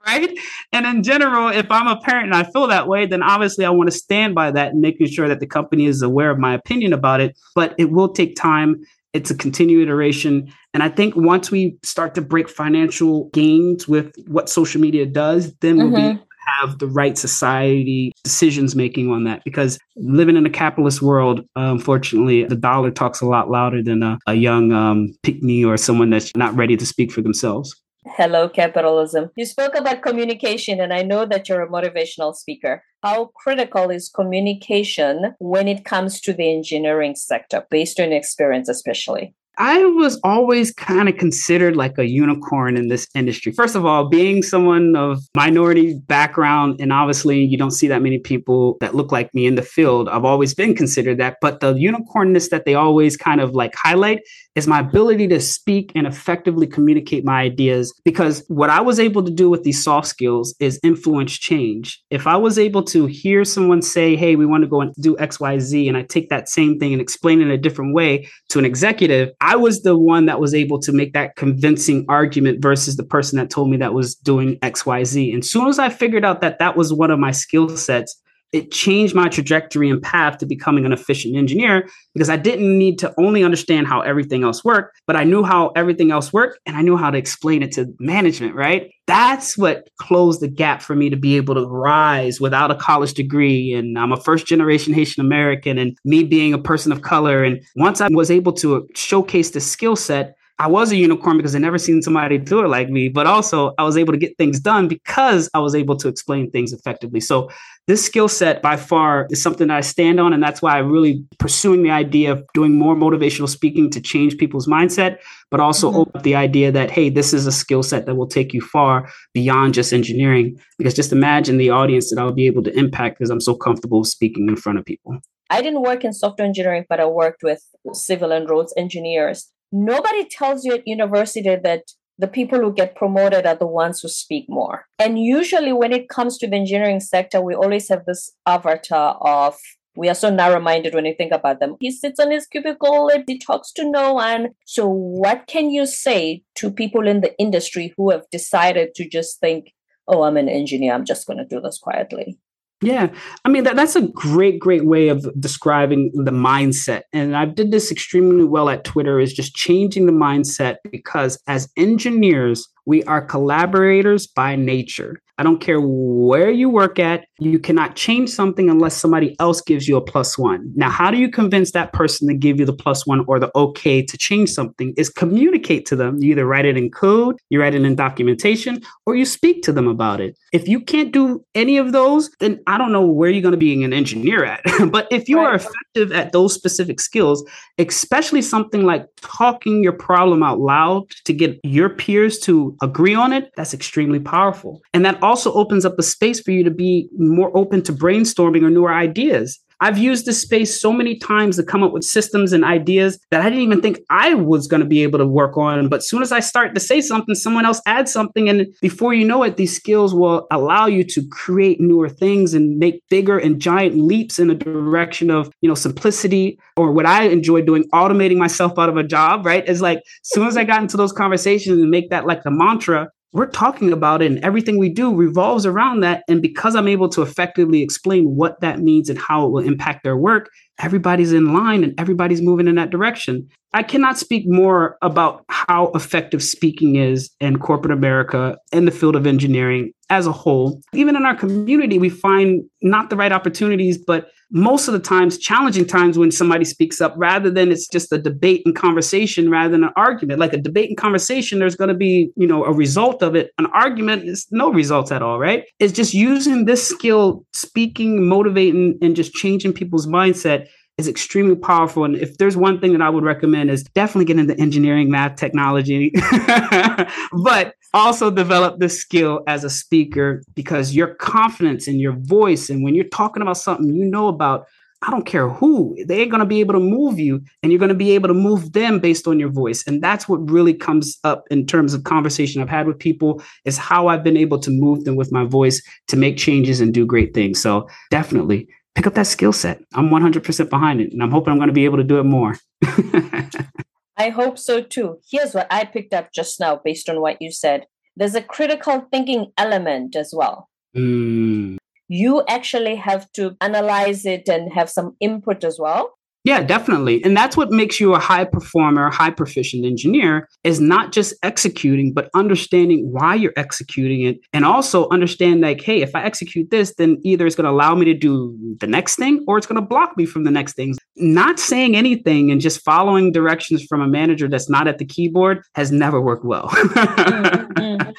Right? 0.06 0.38
And 0.72 0.86
in 0.86 1.04
general, 1.04 1.50
if 1.50 1.70
I'm 1.70 1.88
a 1.88 2.00
parent 2.00 2.26
and 2.26 2.36
I 2.36 2.44
feel 2.52 2.68
that 2.68 2.88
way, 2.88 3.06
then 3.06 3.24
obviously 3.24 3.66
I 3.66 3.70
want 3.70 3.90
to 3.92 3.96
stand 3.96 4.36
by 4.36 4.52
that 4.52 4.72
and 4.74 4.82
making 4.82 5.08
sure 5.08 5.28
that 5.28 5.40
the 5.40 5.48
company 5.48 5.86
is 5.86 6.02
aware 6.02 6.30
of 6.30 6.40
my 6.40 6.54
opinion 6.54 6.94
about 6.94 7.22
it. 7.22 7.38
But 7.56 7.76
it 7.78 7.92
will 7.92 8.10
take 8.10 8.36
time. 8.36 8.82
It's 9.14 9.32
a 9.32 9.36
continued 9.36 9.84
iteration. 9.88 10.52
And 10.74 10.82
I 10.82 10.90
think 10.90 11.16
once 11.16 11.52
we 11.52 11.78
start 11.84 12.16
to 12.16 12.22
break 12.22 12.50
financial 12.50 13.30
gains 13.30 13.88
with 13.88 14.14
what 14.28 14.50
social 14.50 14.82
media 14.82 15.06
does, 15.06 15.54
then 15.62 15.78
mm-hmm. 15.78 15.92
we'll 15.92 16.02
be 16.02 16.08
mm-hmm. 16.18 16.24
have 16.60 16.80
the 16.80 16.88
right 16.88 17.18
society 17.18 18.12
decisions 18.24 18.76
making 18.76 19.12
on 19.12 19.24
that 19.26 19.44
because 19.46 19.78
living 19.96 20.36
in 20.36 20.46
a 20.46 20.50
capitalist 20.50 21.02
world 21.02 21.42
uh, 21.56 21.72
unfortunately 21.72 22.44
the 22.46 22.56
dollar 22.56 22.90
talks 22.90 23.22
a 23.22 23.26
lot 23.26 23.50
louder 23.52 23.84
than 23.84 24.02
a, 24.02 24.18
a 24.28 24.34
young 24.34 24.72
um, 24.72 25.14
pick 25.22 25.44
me 25.44 25.64
or 25.64 25.78
someone 25.78 26.10
that's 26.10 26.36
not 26.36 26.56
ready 26.56 26.76
to 26.76 26.86
speak 26.86 27.12
for 27.12 27.22
themselves 27.22 27.83
Hello, 28.06 28.50
capitalism. 28.50 29.30
You 29.36 29.46
spoke 29.46 29.76
about 29.76 30.02
communication, 30.02 30.82
and 30.82 30.94
I 30.94 31.04
know 31.04 31.26
that 31.26 31.48
you're 31.48 31.62
a 31.62 31.70
motivational 31.70 32.36
speaker. 32.36 32.84
How 33.02 33.32
critical 33.36 33.90
is 33.90 34.10
communication 34.10 35.36
when 35.40 35.68
it 35.68 35.86
comes 35.86 36.20
to 36.22 36.34
the 36.34 36.54
engineering 36.54 37.16
sector, 37.16 37.66
based 37.70 38.00
on 38.00 38.12
experience, 38.12 38.68
especially? 38.68 39.34
I 39.58 39.86
was 39.86 40.20
always 40.24 40.74
kind 40.74 41.08
of 41.08 41.18
considered 41.18 41.76
like 41.76 42.00
a 42.00 42.10
unicorn 42.10 42.76
in 42.76 42.88
this 42.88 43.08
industry. 43.14 43.52
First 43.52 43.76
of 43.76 43.86
all, 43.86 44.10
being 44.10 44.42
someone 44.42 44.96
of 44.96 45.20
minority 45.36 45.94
background, 46.08 46.82
and 46.82 46.92
obviously 46.92 47.44
you 47.44 47.56
don't 47.56 47.72
see 47.72 47.88
that 47.88 48.02
many 48.02 48.18
people 48.18 48.78
that 48.82 48.96
look 48.96 49.12
like 49.12 49.32
me 49.36 49.46
in 49.46 49.54
the 49.54 49.62
field. 49.62 50.10
I've 50.10 50.26
always 50.26 50.56
been 50.56 50.76
considered 50.76 51.20
that. 51.20 51.38
But 51.40 51.60
the 51.60 51.74
unicornness 51.76 52.50
that 52.50 52.66
they 52.66 52.74
always 52.74 53.16
kind 53.16 53.42
of 53.42 53.52
like 53.52 53.76
highlight 53.76 54.22
is 54.56 54.68
my 54.68 54.80
ability 54.80 55.28
to 55.28 55.40
speak 55.40 55.92
and 55.96 56.06
effectively 56.06 56.68
communicate 56.68 57.26
my 57.26 57.42
ideas. 57.42 57.94
Because 58.06 58.44
what 58.48 58.70
I 58.70 58.82
was 58.82 59.00
able 59.00 59.24
to 59.24 59.32
do 59.32 59.50
with 59.50 59.64
these 59.64 59.84
soft 59.84 60.08
skills 60.08 60.54
is 60.60 60.80
influence 60.84 61.34
change. 61.34 62.02
If 62.10 62.28
I 62.28 62.36
was 62.36 62.60
able 62.60 62.84
to 62.84 63.06
hear 63.08 63.44
someone 63.46 63.82
say, 63.82 64.16
hey, 64.16 64.36
we 64.36 64.46
want 64.46 64.64
to 64.64 64.70
go 64.70 64.82
and 64.82 64.94
do 64.96 65.16
XYZ, 65.16 65.88
and 65.88 65.98
I 65.98 66.04
take 66.04 66.30
that 66.30 66.50
same 66.50 66.80
thing 66.80 66.94
and 66.94 67.02
explain 67.02 67.42
it 67.42 67.46
in 67.46 67.52
a 67.52 67.58
different 67.58 67.94
way 67.94 68.30
to 68.50 68.60
an 68.60 68.66
executive, 68.66 69.32
I 69.42 69.56
was 69.56 69.82
the 69.82 69.98
one 69.98 70.26
that 70.28 70.40
was 70.40 70.54
able 70.54 70.80
to 70.82 70.92
make 70.92 71.14
that 71.14 71.36
convincing 71.36 72.06
argument 72.08 72.62
versus 72.62 72.96
the 72.96 73.04
person 73.04 73.38
that 73.40 73.50
told 73.50 73.70
me 73.70 73.78
that 73.78 73.94
was 73.94 74.16
doing 74.16 74.58
XYZ. 74.60 75.34
And 75.34 75.44
soon 75.46 75.68
as 75.68 75.80
I 75.80 75.90
figured 75.90 76.26
out 76.26 76.42
that 76.42 76.60
that 76.60 76.78
was 76.78 76.94
one 76.94 77.12
of 77.12 77.20
my 77.20 77.32
skill 77.32 77.70
sets, 77.70 78.20
it 78.54 78.72
changed 78.72 79.16
my 79.16 79.28
trajectory 79.28 79.90
and 79.90 80.02
path 80.02 80.38
to 80.38 80.46
becoming 80.46 80.86
an 80.86 80.94
efficient 80.94 81.36
engineer 81.36 81.90
because 82.14 82.30
I 82.30 82.38
didn't 82.38 82.78
need 82.78 83.00
to 83.00 83.12
only 83.18 83.44
understand 83.44 83.88
how 83.88 84.02
everything 84.02 84.44
else 84.44 84.64
worked, 84.64 85.02
but 85.08 85.16
I 85.16 85.24
knew 85.24 85.44
how 85.44 85.70
everything 85.70 86.12
else 86.12 86.32
worked 86.32 86.60
and 86.68 86.78
I 86.78 86.84
knew 86.84 86.96
how 86.96 87.10
to 87.10 87.18
explain 87.18 87.64
it 87.64 87.72
to 87.74 87.92
management, 88.00 88.54
right? 88.54 88.92
That's 89.08 89.58
what 89.58 89.90
closed 90.00 90.40
the 90.40 90.48
gap 90.48 90.84
for 90.84 90.96
me 90.96 91.10
to 91.10 91.18
be 91.18 91.36
able 91.36 91.56
to 91.56 91.66
rise 91.66 92.40
without 92.40 92.70
a 92.70 92.76
college 92.76 93.16
degree. 93.16 93.74
And 93.74 93.98
I'm 93.98 94.12
a 94.12 94.22
first 94.22 94.46
generation 94.46 94.94
Haitian 94.94 95.26
American 95.26 95.80
and 95.80 95.98
me 96.06 96.24
being 96.24 96.54
a 96.54 96.60
person 96.60 96.92
of 96.92 97.02
color. 97.02 97.44
And 97.44 97.60
once 97.76 98.02
I 98.02 98.08
was 98.12 98.30
able 98.30 98.54
to 98.54 98.88
showcase 98.94 99.50
the 99.50 99.60
skill 99.62 99.96
set, 99.96 100.36
I 100.60 100.68
was 100.68 100.92
a 100.92 100.96
unicorn 100.96 101.38
because 101.38 101.56
I 101.56 101.60
never 101.60 101.80
seen 101.80 102.02
somebody 102.02 102.38
do 102.38 102.64
it 102.64 102.68
like 102.68 102.90
me, 102.90 103.10
but 103.10 103.26
also 103.26 103.74
I 103.80 103.84
was 103.84 103.98
able 103.98 104.14
to 104.14 104.20
get 104.20 104.38
things 104.38 104.60
done 104.60 104.88
because 104.88 105.50
I 105.54 105.60
was 105.60 105.74
able 105.74 105.98
to 105.98 106.08
explain 106.08 106.52
things 106.52 106.72
effectively. 106.72 107.22
So 107.22 107.50
this 107.88 108.06
skill 108.06 108.28
set 108.28 108.62
by 108.62 108.78
far 108.78 109.28
is 109.32 109.42
something 109.42 109.68
that 109.68 109.78
I 109.78 109.82
stand 109.82 110.20
on. 110.20 110.32
And 110.32 110.44
that's 110.44 110.62
why 110.62 110.78
I'm 110.78 110.92
really 110.92 111.26
pursuing 111.40 111.82
the 111.82 111.90
idea 111.90 112.32
of 112.32 112.44
doing 112.54 112.78
more 112.78 112.96
motivational 112.96 113.50
speaking 113.50 113.90
to 113.90 114.00
change 114.00 114.38
people's 114.38 114.68
mindset, 114.68 115.18
but 115.50 115.60
also 115.60 115.90
mm-hmm. 115.90 116.00
open 116.00 116.18
up 116.18 116.24
the 116.24 116.36
idea 116.36 116.72
that, 116.72 116.92
hey, 116.92 117.10
this 117.10 117.34
is 117.34 117.48
a 117.48 117.52
skill 117.52 117.82
set 117.82 118.06
that 118.06 118.16
will 118.16 118.28
take 118.28 118.54
you 118.54 118.62
far 118.62 119.10
beyond 119.34 119.74
just 119.74 119.92
engineering. 119.92 120.58
Because 120.78 120.94
just 120.94 121.12
imagine 121.12 121.58
the 121.58 121.72
audience 121.72 122.12
that 122.12 122.20
I'll 122.20 122.32
be 122.32 122.46
able 122.46 122.64
to 122.64 122.78
impact 122.78 123.18
because 123.18 123.32
I'm 123.32 123.42
so 123.42 123.56
comfortable 123.56 124.04
speaking 124.04 124.48
in 124.48 124.56
front 124.56 124.78
of 124.78 124.86
people. 124.86 125.18
I 125.50 125.62
didn't 125.62 125.82
work 125.82 126.04
in 126.04 126.14
software 126.14 126.48
engineering, 126.48 126.86
but 126.88 127.00
I 127.00 127.06
worked 127.06 127.44
with 127.44 127.62
civil 127.94 128.32
and 128.32 128.50
roads 128.50 128.74
engineers 128.78 129.52
nobody 129.74 130.26
tells 130.26 130.64
you 130.64 130.74
at 130.76 130.88
university 130.88 131.56
that 131.56 131.84
the 132.20 132.28
people 132.28 132.60
who 132.60 132.72
get 132.72 132.96
promoted 132.96 133.46
are 133.46 133.56
the 133.56 133.68
ones 133.68 134.00
who 134.00 134.08
speak 134.08 134.46
more. 134.48 134.86
And 135.00 135.20
usually, 135.20 135.74
when 135.74 135.92
it 135.92 136.10
comes 136.10 136.38
to 136.38 136.48
the 136.48 136.56
engineering 136.56 137.00
sector, 137.00 137.42
we 137.42 137.56
always 137.56 137.90
have 137.90 138.06
this 138.06 138.32
avatar 138.46 139.18
of 139.22 139.58
we 139.96 140.10
are 140.10 140.16
so 140.16 140.30
narrow 140.30 140.60
minded 140.60 140.96
when 140.96 141.06
you 141.06 141.14
think 141.16 141.32
about 141.32 141.60
them. 141.60 141.76
He 141.80 141.92
sits 141.92 142.20
on 142.20 142.32
his 142.32 142.48
cubicle 142.48 143.10
and 143.10 143.24
he 143.28 143.38
talks 143.38 143.72
to 143.74 143.90
no 143.90 144.14
one. 144.14 144.50
So, 144.66 144.88
what 144.88 145.48
can 145.48 145.70
you 145.70 145.86
say 145.86 146.44
to 146.56 146.72
people 146.72 147.08
in 147.08 147.22
the 147.22 147.38
industry 147.40 147.94
who 147.98 148.12
have 148.12 148.30
decided 148.32 148.96
to 148.96 149.08
just 149.08 149.40
think, 149.40 149.74
oh, 150.08 150.24
I'm 150.24 150.38
an 150.38 150.50
engineer, 150.50 150.94
I'm 150.94 151.06
just 151.06 151.28
going 151.28 151.38
to 151.38 151.46
do 151.46 151.62
this 151.62 151.80
quietly? 151.80 152.38
Yeah, 152.84 153.14
I 153.46 153.50
mean 153.50 153.64
that 153.64 153.76
that's 153.76 153.96
a 153.96 154.08
great, 154.08 154.60
great 154.60 154.86
way 154.86 155.08
of 155.08 155.26
describing 155.40 156.12
the 156.14 156.32
mindset. 156.32 157.04
And 157.14 157.36
I've 157.36 157.56
did 157.56 157.72
this 157.72 157.92
extremely 157.92 158.44
well 158.44 158.70
at 158.70 158.84
Twitter. 158.84 159.20
Is 159.20 159.34
just 159.34 159.56
changing 159.56 160.06
the 160.06 160.12
mindset 160.12 160.78
because 160.92 161.42
as 161.48 161.70
engineers, 161.78 162.68
we 162.86 163.04
are 163.06 163.26
collaborators 163.26 164.28
by 164.28 164.56
nature. 164.56 165.22
I 165.38 165.44
don't 165.44 165.60
care 165.60 165.82
where 165.82 166.52
you 166.52 166.70
work 166.70 167.00
at, 167.00 167.26
you 167.40 167.58
cannot 167.58 167.96
change 167.96 168.30
something 168.30 168.70
unless 168.70 168.96
somebody 168.96 169.36
else 169.40 169.62
gives 169.62 169.88
you 169.88 169.98
a 169.98 170.02
plus 170.02 170.38
one. 170.38 170.72
Now, 170.76 170.90
how 170.90 171.10
do 171.10 171.18
you 171.18 171.30
convince 171.30 171.72
that 171.72 171.92
person 171.92 172.28
to 172.28 172.36
give 172.36 172.60
you 172.60 172.66
the 172.66 172.74
plus 172.74 173.08
one 173.08 173.26
or 173.28 173.40
the 173.40 173.52
okay 173.56 174.04
to 174.04 174.18
change 174.18 174.52
something? 174.52 174.94
Is 174.96 175.10
communicate 175.10 175.88
to 175.88 175.96
them. 175.96 176.22
You 176.22 176.34
either 176.34 176.46
write 176.46 176.66
it 176.66 176.78
in 176.78 176.92
code, 176.92 177.38
you 177.50 177.60
write 177.60 177.74
it 177.74 177.84
in 177.84 177.96
documentation, 177.96 178.82
or 179.08 179.16
you 179.16 179.26
speak 179.26 179.64
to 179.64 179.72
them 179.72 179.88
about 179.88 180.22
it. 180.22 180.38
If 180.52 180.68
you 180.68 180.80
can't 180.80 181.12
do 181.12 181.44
any 181.56 181.78
of 181.78 181.94
those, 181.94 182.30
then 182.40 182.62
I 182.68 182.78
don't 182.78 182.92
know 182.92 183.06
where 183.06 183.32
you're 183.32 183.42
going 183.42 183.54
to 183.54 183.58
be 183.58 183.84
an 183.84 183.92
engineer 183.92 184.46
at. 184.46 184.62
but 184.92 185.08
if 185.10 185.28
you 185.28 185.38
right. 185.38 185.48
are 185.48 185.56
effective 185.56 186.12
at 186.12 186.32
those 186.32 186.54
specific 186.54 187.00
skills, 187.00 187.44
especially 187.80 188.44
something 188.44 188.84
like 188.84 189.08
talking 189.22 189.82
your 189.82 189.94
problem 189.94 190.44
out 190.44 190.60
loud 190.60 191.10
to 191.26 191.34
get 191.34 191.60
your 191.64 191.90
peers 191.90 192.38
to 192.40 192.78
agree 192.84 193.16
on 193.16 193.34
it, 193.34 193.52
that's 193.56 193.74
extremely 193.74 194.20
powerful. 194.20 194.82
And 194.94 195.04
that 195.06 195.23
also 195.24 195.54
opens 195.54 195.86
up 195.86 195.96
the 195.98 196.04
space 196.04 196.40
for 196.40 196.52
you 196.52 196.64
to 196.64 196.72
be 196.72 197.10
more 197.18 197.56
open 197.56 197.82
to 197.84 197.94
brainstorming 197.94 198.64
or 198.64 198.70
newer 198.70 198.94
ideas. 198.94 199.60
I've 199.84 199.98
used 199.98 200.26
this 200.26 200.42
space 200.42 200.80
so 200.80 200.94
many 200.94 201.18
times 201.18 201.58
to 201.58 201.64
come 201.64 201.84
up 201.84 201.92
with 201.92 202.06
systems 202.06 202.54
and 202.54 202.64
ideas 202.64 203.20
that 203.32 203.42
I 203.42 203.50
didn't 203.50 203.64
even 203.64 203.82
think 203.82 204.00
I 204.10 204.34
was 204.34 204.66
going 204.66 204.80
to 204.80 204.88
be 204.88 205.04
able 205.04 205.20
to 205.20 205.28
work 205.28 205.58
on. 205.58 205.90
But 205.90 206.06
soon 206.06 206.22
as 206.22 206.32
I 206.32 206.40
start 206.40 206.74
to 206.74 206.80
say 206.80 207.02
something, 207.02 207.36
someone 207.36 207.66
else 207.66 207.82
adds 207.86 208.10
something. 208.10 208.48
And 208.48 208.74
before 208.82 209.14
you 209.14 209.26
know 209.26 209.44
it, 209.44 209.58
these 209.58 209.76
skills 209.76 210.14
will 210.16 210.48
allow 210.52 210.86
you 210.86 211.04
to 211.06 211.28
create 211.30 211.82
newer 211.82 212.08
things 212.08 212.54
and 212.54 212.78
make 212.78 213.04
bigger 213.10 213.38
and 213.38 213.60
giant 213.60 213.98
leaps 213.98 214.40
in 214.40 214.50
a 214.50 214.56
direction 214.56 215.30
of, 215.30 215.52
you 215.60 215.68
know, 215.68 215.76
simplicity 215.76 216.58
or 216.78 216.94
what 216.94 217.06
I 217.06 217.24
enjoy 217.24 217.62
doing, 217.62 217.84
automating 217.94 218.38
myself 218.38 218.80
out 218.80 218.88
of 218.88 218.96
a 218.96 219.04
job, 219.04 219.46
right? 219.46 219.68
Is 219.68 219.82
like, 219.82 219.98
as 219.98 220.30
soon 220.30 220.48
as 220.48 220.56
I 220.56 220.64
got 220.64 220.82
into 220.82 220.96
those 220.96 221.12
conversations 221.12 221.78
and 221.78 221.92
make 221.92 222.10
that 222.10 222.26
like 222.26 222.44
the 222.44 222.52
mantra, 222.52 223.10
we're 223.34 223.48
talking 223.48 223.92
about 223.92 224.22
it 224.22 224.32
and 224.32 224.44
everything 224.46 224.78
we 224.78 224.90
do 224.90 225.14
revolves 225.14 225.66
around 225.66 226.02
that. 226.02 226.24
And 226.28 226.42
because 226.42 226.76
I'm 226.76 226.88
able 226.88 227.10
to 227.10 227.24
effectively 227.24 227.82
explain 227.82 228.36
what 228.36 228.62
that 228.62 228.80
means 228.80 229.10
and 229.10 229.18
how 229.18 229.46
it 229.46 229.52
will 229.52 229.66
impact 229.66 230.04
their 230.04 230.16
work, 230.16 230.50
everybody's 230.80 231.34
in 231.34 231.52
line 231.52 231.84
and 231.84 232.00
everybody's 232.00 232.44
moving 232.44 232.68
in 232.68 232.76
that 232.76 232.92
direction. 232.92 233.50
I 233.74 233.82
cannot 233.82 234.20
speak 234.20 234.44
more 234.48 234.98
about 235.02 235.44
how 235.50 235.88
effective 235.96 236.44
speaking 236.44 236.96
is 236.96 237.32
in 237.40 237.58
corporate 237.58 237.92
America 237.92 238.56
and 238.72 238.88
the 238.88 238.92
field 238.92 239.16
of 239.16 239.26
engineering 239.26 239.94
as 240.12 240.28
a 240.28 240.32
whole. 240.32 240.80
Even 240.94 241.16
in 241.16 241.26
our 241.26 241.36
community, 241.36 241.98
we 241.98 242.10
find 242.10 242.64
not 242.84 243.10
the 243.10 243.16
right 243.16 243.32
opportunities, 243.32 243.98
but 243.98 244.28
most 244.54 244.88
of 244.88 244.94
the 244.94 245.00
times 245.00 245.40
challenging 245.40 245.84
times 245.84 246.18
when 246.18 246.32
somebody 246.32 246.64
speaks 246.64 247.02
up 247.02 247.14
rather 247.18 247.50
than 247.50 247.72
it's 247.72 247.88
just 247.88 248.12
a 248.14 248.20
debate 248.20 248.62
and 248.66 248.76
conversation 248.76 249.50
rather 249.50 249.72
than 249.72 249.84
an 249.84 249.90
argument. 249.98 250.40
Like 250.40 250.54
a 250.54 250.58
debate 250.58 250.90
and 250.90 250.98
conversation, 250.98 251.58
there's 251.58 251.76
going 251.76 251.88
to 251.88 251.96
be, 251.96 252.32
you 252.36 252.46
know, 252.46 252.64
a 252.64 252.72
result 252.72 253.24
of 253.24 253.36
it. 253.36 253.52
An 253.58 253.66
argument 253.74 254.26
is 254.26 254.46
no 254.52 254.72
results 254.72 255.12
at 255.12 255.24
all, 255.24 255.40
right? 255.40 255.66
It's 255.80 255.92
just 255.92 256.14
using 256.14 256.66
this 256.66 256.88
skill, 256.88 257.44
speaking, 257.52 258.28
motivating, 258.28 259.00
and 259.02 259.16
just 259.16 259.34
changing 259.34 259.74
people's 259.74 260.06
mindset 260.06 260.68
is 261.00 261.08
extremely 261.08 261.56
powerful. 261.56 262.06
And 262.06 262.16
if 262.16 262.38
there's 262.38 262.56
one 262.56 262.80
thing 262.80 262.92
that 262.92 263.02
I 263.02 263.10
would 263.10 263.24
recommend 263.24 263.72
is 263.72 263.84
definitely 263.84 264.26
get 264.26 264.38
into 264.38 264.60
engineering, 264.62 265.10
math, 265.10 265.36
technology, 265.36 266.14
but 267.44 267.74
also 267.94 268.32
develop 268.32 268.80
the 268.80 268.90
skill 268.90 269.42
as 269.48 269.64
a 269.64 269.70
speaker 269.70 270.42
because 270.56 270.96
your 270.96 271.16
confidence 271.16 271.88
in 271.88 272.00
your 272.00 272.14
voice 272.14 272.70
and 272.70 272.84
when 272.84 272.96
you're 272.96 273.06
talking 273.06 273.42
about 273.42 273.58
something 273.58 273.94
you 273.94 274.06
know 274.06 274.28
about, 274.28 274.66
I 275.04 275.12
don't 275.12 275.26
care 275.26 275.50
who, 275.50 275.96
they're 276.06 276.28
going 276.28 276.40
to 276.40 276.46
be 276.46 276.62
able 276.62 276.74
to 276.74 276.80
move 276.80 277.20
you 277.20 277.42
and 277.62 277.72
you're 277.72 277.80
going 277.80 277.90
to 277.90 277.96
be 277.96 278.12
able 278.12 278.30
to 278.30 278.34
move 278.34 278.72
them 278.72 279.00
based 279.00 279.28
on 279.28 279.38
your 279.38 279.52
voice. 279.52 279.86
And 279.86 280.02
that's 280.02 280.30
what 280.30 280.50
really 280.50 280.74
comes 280.74 281.20
up 281.24 281.46
in 281.52 281.66
terms 281.66 281.94
of 281.94 282.06
conversation 282.06 282.62
I've 282.62 282.70
had 282.70 282.88
with 282.88 283.00
people 283.00 283.44
is 283.66 283.78
how 283.78 284.08
I've 284.08 284.24
been 284.24 284.38
able 284.38 284.60
to 284.60 284.72
move 284.72 285.04
them 285.04 285.16
with 285.16 285.32
my 285.32 285.44
voice 285.44 285.82
to 286.08 286.16
make 286.16 286.38
changes 286.38 286.80
and 286.80 286.94
do 286.94 287.06
great 287.06 287.34
things. 287.34 287.62
So 287.62 287.90
definitely 288.12 288.70
pick 288.96 289.08
up 289.08 289.16
that 289.16 289.28
skill 289.28 289.54
set. 289.54 289.82
I'm 289.94 290.10
100% 290.10 290.70
behind 290.70 291.02
it, 291.02 291.12
and 291.12 291.22
I'm 291.22 291.32
hoping 291.32 291.52
I'm 291.52 291.58
going 291.58 291.68
to 291.68 291.74
be 291.74 291.86
able 291.86 291.98
to 291.98 292.04
do 292.04 292.20
it 292.20 292.24
more. 292.24 292.56
I 294.18 294.30
hope 294.30 294.58
so 294.58 294.82
too. 294.82 295.20
Here's 295.30 295.54
what 295.54 295.68
I 295.72 295.86
picked 295.86 296.14
up 296.14 296.32
just 296.34 296.60
now 296.60 296.80
based 296.84 297.10
on 297.10 297.22
what 297.22 297.42
you 297.42 297.52
said 297.52 297.86
there's 298.16 298.36
a 298.36 298.42
critical 298.42 299.08
thinking 299.12 299.52
element 299.58 300.16
as 300.16 300.34
well. 300.36 300.70
Mm. 300.96 301.78
You 302.08 302.44
actually 302.48 302.96
have 302.96 303.32
to 303.34 303.58
analyze 303.60 304.26
it 304.26 304.48
and 304.48 304.72
have 304.74 304.90
some 304.90 305.16
input 305.20 305.64
as 305.64 305.80
well. 305.80 306.14
Yeah, 306.44 306.62
definitely. 306.62 307.24
And 307.24 307.38
that's 307.38 307.56
what 307.56 307.72
makes 307.72 308.02
you 308.02 308.14
a 308.14 308.20
high 308.20 308.44
performer, 308.44 309.10
high 309.10 309.30
proficient 309.30 309.86
engineer 309.86 310.50
is 310.66 310.82
not 310.82 311.14
just 311.14 311.34
executing, 311.42 312.12
but 312.12 312.30
understanding 312.34 313.10
why 313.12 313.36
you're 313.36 313.54
executing 313.56 314.24
it. 314.24 314.40
And 314.52 314.66
also 314.66 315.08
understand 315.10 315.62
like, 315.62 315.82
hey, 315.82 316.02
if 316.02 316.14
I 316.14 316.24
execute 316.24 316.70
this, 316.70 316.96
then 316.96 317.18
either 317.24 317.48
it's 317.48 317.56
going 317.56 317.64
to 317.64 317.72
allow 317.72 317.96
me 317.96 318.04
to 318.06 318.14
do 318.14 318.58
the 318.82 318.88
next 318.88 319.16
thing 319.16 319.46
or 319.48 319.58
it's 319.58 319.68
going 319.68 319.80
to 319.80 319.88
block 319.88 320.18
me 320.18 320.26
from 320.26 320.44
the 320.44 320.52
next 320.52 320.74
things. 320.74 320.98
Not 321.16 321.60
saying 321.60 321.96
anything 321.96 322.52
and 322.52 322.60
just 322.60 322.84
following 322.84 323.32
directions 323.32 323.82
from 323.84 324.02
a 324.02 324.08
manager 324.08 324.50
that's 324.50 324.70
not 324.70 324.86
at 324.88 324.98
the 324.98 325.06
keyboard 325.06 325.64
has 325.76 325.94
never 325.94 326.20
worked 326.20 326.44
well. 326.44 326.68
mm-hmm. 326.68 328.10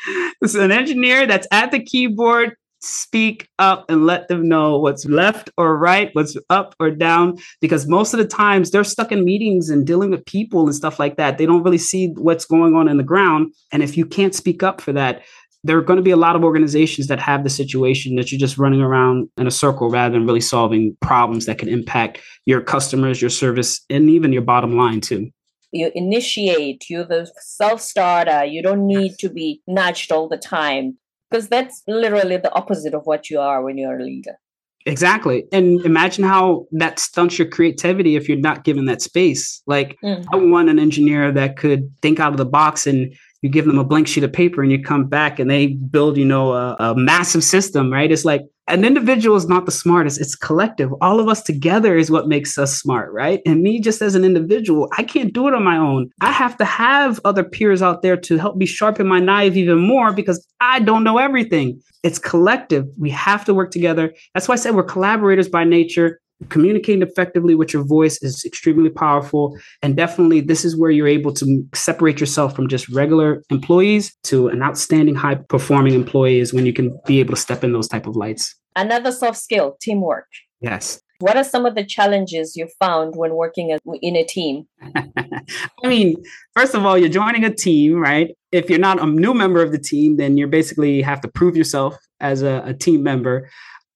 so 0.46 0.64
an 0.64 0.72
engineer 0.72 1.26
that's 1.26 1.46
at 1.50 1.72
the 1.72 1.82
keyboard 1.82 2.56
speak 2.84 3.48
up 3.58 3.84
and 3.88 4.06
let 4.06 4.28
them 4.28 4.48
know 4.48 4.78
what's 4.78 5.04
left 5.06 5.50
or 5.56 5.76
right, 5.76 6.10
what's 6.12 6.36
up 6.50 6.74
or 6.78 6.90
down, 6.90 7.36
because 7.60 7.86
most 7.86 8.14
of 8.14 8.18
the 8.18 8.26
times 8.26 8.70
they're 8.70 8.84
stuck 8.84 9.10
in 9.10 9.24
meetings 9.24 9.70
and 9.70 9.86
dealing 9.86 10.10
with 10.10 10.24
people 10.26 10.64
and 10.64 10.74
stuff 10.74 10.98
like 10.98 11.16
that. 11.16 11.38
They 11.38 11.46
don't 11.46 11.62
really 11.62 11.78
see 11.78 12.08
what's 12.16 12.44
going 12.44 12.74
on 12.74 12.88
in 12.88 12.96
the 12.96 13.02
ground. 13.02 13.52
And 13.72 13.82
if 13.82 13.96
you 13.96 14.06
can't 14.06 14.34
speak 14.34 14.62
up 14.62 14.80
for 14.80 14.92
that, 14.92 15.22
there 15.66 15.78
are 15.78 15.82
going 15.82 15.96
to 15.96 16.02
be 16.02 16.10
a 16.10 16.16
lot 16.16 16.36
of 16.36 16.44
organizations 16.44 17.06
that 17.06 17.18
have 17.18 17.42
the 17.42 17.50
situation 17.50 18.16
that 18.16 18.30
you're 18.30 18.38
just 18.38 18.58
running 18.58 18.82
around 18.82 19.30
in 19.38 19.46
a 19.46 19.50
circle 19.50 19.88
rather 19.88 20.12
than 20.12 20.26
really 20.26 20.40
solving 20.40 20.94
problems 21.00 21.46
that 21.46 21.58
can 21.58 21.68
impact 21.68 22.20
your 22.44 22.60
customers, 22.60 23.22
your 23.22 23.30
service, 23.30 23.80
and 23.88 24.10
even 24.10 24.32
your 24.32 24.42
bottom 24.42 24.76
line 24.76 25.00
too 25.00 25.30
you 25.74 25.90
initiate 25.94 26.88
you're 26.88 27.04
the 27.04 27.30
self-starter 27.40 28.44
you 28.44 28.62
don't 28.62 28.86
need 28.86 29.18
to 29.18 29.28
be 29.28 29.60
nudged 29.66 30.12
all 30.12 30.28
the 30.28 30.36
time 30.36 30.96
because 31.34 31.48
that's 31.48 31.82
literally 31.88 32.36
the 32.36 32.52
opposite 32.54 32.94
of 32.94 33.02
what 33.06 33.28
you 33.28 33.40
are 33.40 33.60
when 33.60 33.76
you're 33.76 33.98
a 33.98 34.02
leader. 34.04 34.38
Exactly. 34.86 35.44
And 35.50 35.80
imagine 35.84 36.22
how 36.22 36.66
that 36.70 37.00
stunts 37.00 37.38
your 37.38 37.48
creativity 37.48 38.14
if 38.14 38.28
you're 38.28 38.38
not 38.38 38.62
given 38.62 38.84
that 38.84 39.02
space. 39.02 39.60
Like, 39.66 39.96
mm-hmm. 40.04 40.22
I 40.32 40.36
want 40.36 40.68
an 40.68 40.78
engineer 40.78 41.32
that 41.32 41.56
could 41.56 41.90
think 42.02 42.20
out 42.20 42.30
of 42.30 42.36
the 42.36 42.44
box 42.44 42.86
and 42.86 43.12
you 43.42 43.48
give 43.48 43.64
them 43.64 43.80
a 43.80 43.84
blank 43.84 44.06
sheet 44.06 44.22
of 44.22 44.32
paper 44.32 44.62
and 44.62 44.70
you 44.70 44.80
come 44.80 45.06
back 45.06 45.40
and 45.40 45.50
they 45.50 45.68
build, 45.68 46.16
you 46.16 46.24
know, 46.24 46.52
a, 46.52 46.76
a 46.78 46.94
massive 46.94 47.42
system, 47.42 47.92
right? 47.92 48.12
It's 48.12 48.24
like, 48.24 48.42
an 48.68 48.84
individual 48.84 49.36
is 49.36 49.46
not 49.46 49.66
the 49.66 49.72
smartest 49.72 50.20
it's 50.20 50.34
collective. 50.34 50.90
All 51.00 51.20
of 51.20 51.28
us 51.28 51.42
together 51.42 51.96
is 51.96 52.10
what 52.10 52.28
makes 52.28 52.56
us 52.56 52.76
smart 52.76 53.12
right? 53.12 53.40
And 53.44 53.62
me 53.62 53.80
just 53.80 54.00
as 54.00 54.14
an 54.14 54.24
individual 54.24 54.88
i 54.96 55.02
can't 55.02 55.32
do 55.32 55.48
it 55.48 55.54
on 55.54 55.62
my 55.62 55.76
own. 55.76 56.10
I 56.20 56.32
have 56.32 56.56
to 56.58 56.64
have 56.64 57.20
other 57.24 57.44
peers 57.44 57.82
out 57.82 58.02
there 58.02 58.16
to 58.16 58.38
help 58.38 58.56
me 58.56 58.66
sharpen 58.66 59.06
my 59.06 59.20
knife 59.20 59.56
even 59.56 59.78
more 59.78 60.12
because 60.12 60.46
i 60.60 60.80
don't 60.80 61.04
know 61.04 61.18
everything. 61.18 61.80
It's 62.02 62.18
collective. 62.18 62.86
We 62.98 63.10
have 63.10 63.44
to 63.46 63.54
work 63.54 63.70
together. 63.70 64.14
That's 64.32 64.48
why 64.48 64.54
i 64.54 64.56
said 64.56 64.74
we're 64.74 64.84
collaborators 64.84 65.48
by 65.48 65.64
nature 65.64 66.20
communicating 66.48 67.02
effectively 67.02 67.54
with 67.54 67.72
your 67.72 67.84
voice 67.84 68.22
is 68.22 68.44
extremely 68.44 68.90
powerful. 68.90 69.56
And 69.82 69.96
definitely 69.96 70.40
this 70.40 70.64
is 70.64 70.76
where 70.76 70.90
you're 70.90 71.08
able 71.08 71.32
to 71.34 71.66
separate 71.74 72.20
yourself 72.20 72.54
from 72.54 72.68
just 72.68 72.88
regular 72.88 73.42
employees 73.50 74.14
to 74.24 74.48
an 74.48 74.62
outstanding 74.62 75.14
high 75.14 75.36
performing 75.36 75.94
employee 75.94 76.40
is 76.40 76.52
when 76.52 76.66
you 76.66 76.72
can 76.72 76.98
be 77.06 77.20
able 77.20 77.34
to 77.34 77.40
step 77.40 77.64
in 77.64 77.72
those 77.72 77.88
type 77.88 78.06
of 78.06 78.16
lights. 78.16 78.54
Another 78.76 79.12
soft 79.12 79.38
skill 79.38 79.76
teamwork. 79.80 80.26
Yes. 80.60 81.00
What 81.20 81.36
are 81.36 81.44
some 81.44 81.64
of 81.64 81.74
the 81.74 81.84
challenges 81.84 82.56
you 82.56 82.68
found 82.80 83.14
when 83.16 83.34
working 83.34 83.76
in 84.02 84.16
a 84.16 84.24
team? 84.24 84.66
I 84.96 85.88
mean 85.88 86.16
first 86.56 86.74
of 86.74 86.84
all 86.84 86.98
you're 86.98 87.08
joining 87.08 87.44
a 87.44 87.54
team 87.54 87.98
right? 88.00 88.34
If 88.50 88.68
you're 88.68 88.78
not 88.78 89.00
a 89.00 89.06
new 89.06 89.32
member 89.32 89.62
of 89.62 89.70
the 89.70 89.78
team 89.78 90.16
then 90.16 90.36
you 90.36 90.46
basically 90.48 91.02
have 91.02 91.20
to 91.20 91.28
prove 91.28 91.56
yourself 91.56 91.96
as 92.20 92.42
a, 92.42 92.62
a 92.66 92.74
team 92.74 93.02
member 93.02 93.48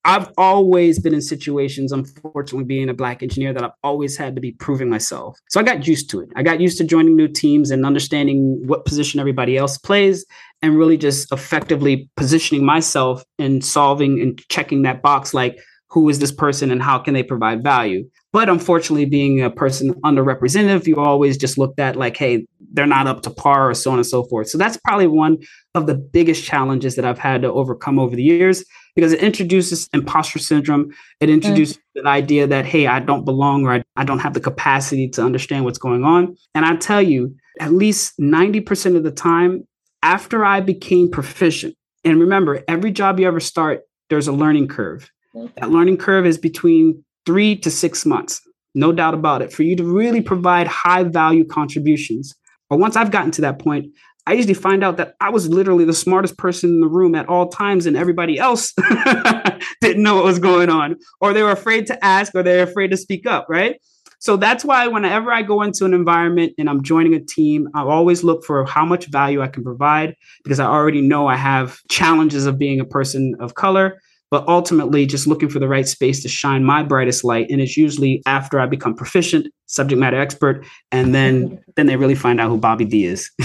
I've 0.09 0.33
always 0.39 0.99
been 0.99 1.13
in 1.13 1.21
situations, 1.21 1.93
unfortunately, 1.93 2.65
being 2.65 2.89
a 2.89 2.95
black 2.95 3.23
engineer, 3.23 3.53
that 3.53 3.63
I've 3.63 3.73
always 3.85 4.17
had 4.17 4.35
to 4.37 4.41
be 4.41 4.53
proving 4.53 4.89
myself. 4.89 5.39
So 5.51 5.61
I 5.61 5.63
got 5.63 5.87
used 5.87 6.09
to 6.09 6.21
it. 6.21 6.31
I 6.35 6.43
got 6.43 6.63
used 6.63 6.79
to 6.79 6.85
joining 6.85 7.15
new 7.15 7.29
teams 7.29 7.71
and 7.71 7.85
understanding 7.85 8.59
what 8.65 8.87
position 8.87 9.21
everybody 9.21 9.59
else 9.59 9.77
plays 9.77 10.25
and 10.63 10.79
really 10.79 10.97
just 10.97 11.31
effectively 11.31 12.09
positioning 12.17 12.65
myself 12.65 13.23
and 13.39 13.63
solving 13.63 14.19
and 14.23 14.41
checking 14.49 14.81
that 14.83 15.03
box 15.03 15.35
like, 15.35 15.59
who 15.91 16.09
is 16.09 16.21
this 16.21 16.33
person 16.33 16.71
and 16.71 16.83
how 16.83 16.99
can 16.99 17.13
they 17.13 17.23
provide 17.23 17.63
value? 17.63 18.09
But 18.33 18.49
unfortunately, 18.49 19.05
being 19.05 19.43
a 19.43 19.51
person 19.51 19.93
underrepresented, 20.05 20.87
you 20.87 20.97
always 20.97 21.37
just 21.37 21.59
looked 21.59 21.79
at 21.79 21.97
like, 21.97 22.17
hey, 22.17 22.47
they're 22.73 22.87
not 22.87 23.07
up 23.07 23.21
to 23.23 23.31
par 23.31 23.71
or 23.71 23.75
so 23.75 23.91
on 23.91 23.99
and 23.99 24.07
so 24.07 24.25
forth. 24.25 24.49
So 24.49 24.57
that's 24.57 24.79
probably 24.79 25.07
one 25.07 25.37
of 25.75 25.87
the 25.87 25.95
biggest 25.95 26.45
challenges 26.45 26.97
that 26.97 27.05
I've 27.05 27.19
had 27.19 27.43
to 27.43 27.53
overcome 27.53 27.99
over 27.99 28.17
the 28.17 28.23
years 28.23 28.65
because 28.99 29.13
it 29.13 29.21
introduces 29.21 29.89
imposter 29.93 30.41
syndrome. 30.41 30.93
It 31.21 31.31
introduces 31.31 31.77
mm. 31.77 32.03
the 32.03 32.09
idea 32.09 32.49
that, 32.49 32.67
hey, 32.67 32.89
I 32.89 32.99
don't 32.99 33.25
belong 33.25 33.65
or 33.65 33.75
I, 33.75 33.85
I 33.95 34.03
don't 34.03 34.19
have 34.19 34.35
the 34.35 34.41
capacity 34.41 35.09
to 35.11 35.23
understand 35.23 35.65
what's 35.65 35.79
going 35.79 36.03
on. 36.03 36.37
And 36.53 36.65
I 36.65 36.75
tell 36.75 37.01
you, 37.01 37.33
at 37.61 37.73
least 37.73 38.19
90% 38.19 38.97
of 38.97 39.05
the 39.05 39.13
time, 39.13 39.69
after 40.03 40.45
I 40.45 40.59
became 40.59 41.13
proficient, 41.13 41.77
and 42.03 42.19
remember, 42.19 42.65
every 42.67 42.91
job 42.91 43.21
you 43.21 43.29
ever 43.29 43.39
start, 43.39 43.83
there's 44.11 44.27
a 44.27 44.33
learning 44.33 44.67
curve. 44.67 45.09
Mm. 45.33 45.55
That 45.55 45.71
learning 45.71 45.99
curve 45.99 46.27
is 46.27 46.37
between 46.37 47.05
three 47.25 47.55
to 47.55 47.71
six 47.71 48.05
months, 48.05 48.41
no 48.75 48.91
doubt 48.91 49.15
about 49.15 49.43
it, 49.43 49.53
for 49.53 49.63
you 49.63 49.77
to 49.77 49.85
really 49.85 50.23
provide 50.23 50.67
high 50.67 51.05
value 51.05 51.45
contributions. 51.45 52.35
But 52.69 52.81
once 52.81 52.97
I've 52.97 53.13
gotten 53.13 53.31
to 53.31 53.43
that 53.43 53.61
point, 53.61 53.93
I 54.29 54.33
usually 54.33 54.53
find 54.53 54.85
out 54.85 54.99
that 54.99 55.15
I 55.23 55.31
was 55.31 55.49
literally 55.49 55.87
the 55.87 55.95
smartest 55.95 56.37
person 56.37 56.69
in 56.69 56.81
the 56.83 56.87
room 56.87 57.15
at 57.15 57.31
all 57.31 57.49
times, 57.49 57.87
and 57.87 57.97
everybody 57.97 58.39
else 58.39 58.75
didn't 59.81 60.03
know 60.03 60.17
what 60.17 60.25
was 60.25 60.39
going 60.39 60.69
on, 60.69 60.97
or 61.23 61.33
they 61.33 61.43
were 61.43 61.51
afraid 61.51 61.87
to 61.87 62.05
ask, 62.05 62.35
or 62.35 62.43
they're 62.43 62.65
afraid 62.65 62.91
to 62.91 62.99
speak 62.99 63.27
up, 63.27 63.47
right? 63.49 63.81
So 64.19 64.37
that's 64.37 64.67
why 64.67 64.87
whenever 64.87 65.33
I 65.33 65.41
go 65.41 65.63
into 65.63 65.87
an 65.87 65.95
environment 65.95 66.53
and 66.59 66.69
I'm 66.69 66.83
joining 66.83 67.15
a 67.15 67.21
team, 67.21 67.69
I 67.75 67.81
always 67.85 68.23
look 68.23 68.45
for 68.45 68.67
how 68.67 68.85
much 68.85 69.07
value 69.07 69.41
I 69.41 69.49
can 69.49 69.65
provide 69.65 70.15
because 70.45 70.61
I 70.61 70.67
already 70.67 71.01
know 71.01 71.27
I 71.27 71.37
have 71.37 71.79
challenges 71.89 72.45
of 72.45 72.59
being 72.59 72.81
a 72.81 72.85
person 72.85 73.35
of 73.41 73.55
color 73.55 73.99
but 74.31 74.47
ultimately 74.47 75.07
just 75.07 75.27
looking 75.27 75.49
for 75.49 75.59
the 75.59 75.69
right 75.69 75.89
space 75.89 76.23
to 76.23 76.29
shine 76.29 76.65
my 76.65 76.83
brightest 76.83 77.25
light 77.25 77.47
and 77.51 77.61
it's 77.61 77.77
usually 77.77 78.23
after 78.27 78.61
i 78.61 78.67
become 78.67 78.95
proficient 78.95 79.47
subject 79.67 79.99
matter 79.99 80.21
expert 80.21 80.65
and 80.93 81.15
then 81.15 81.59
then 81.77 81.87
they 81.87 81.97
really 81.97 82.15
find 82.15 82.41
out 82.41 82.49
who 82.49 82.59
bobby 82.59 82.85
d 82.85 83.05
is. 83.07 83.31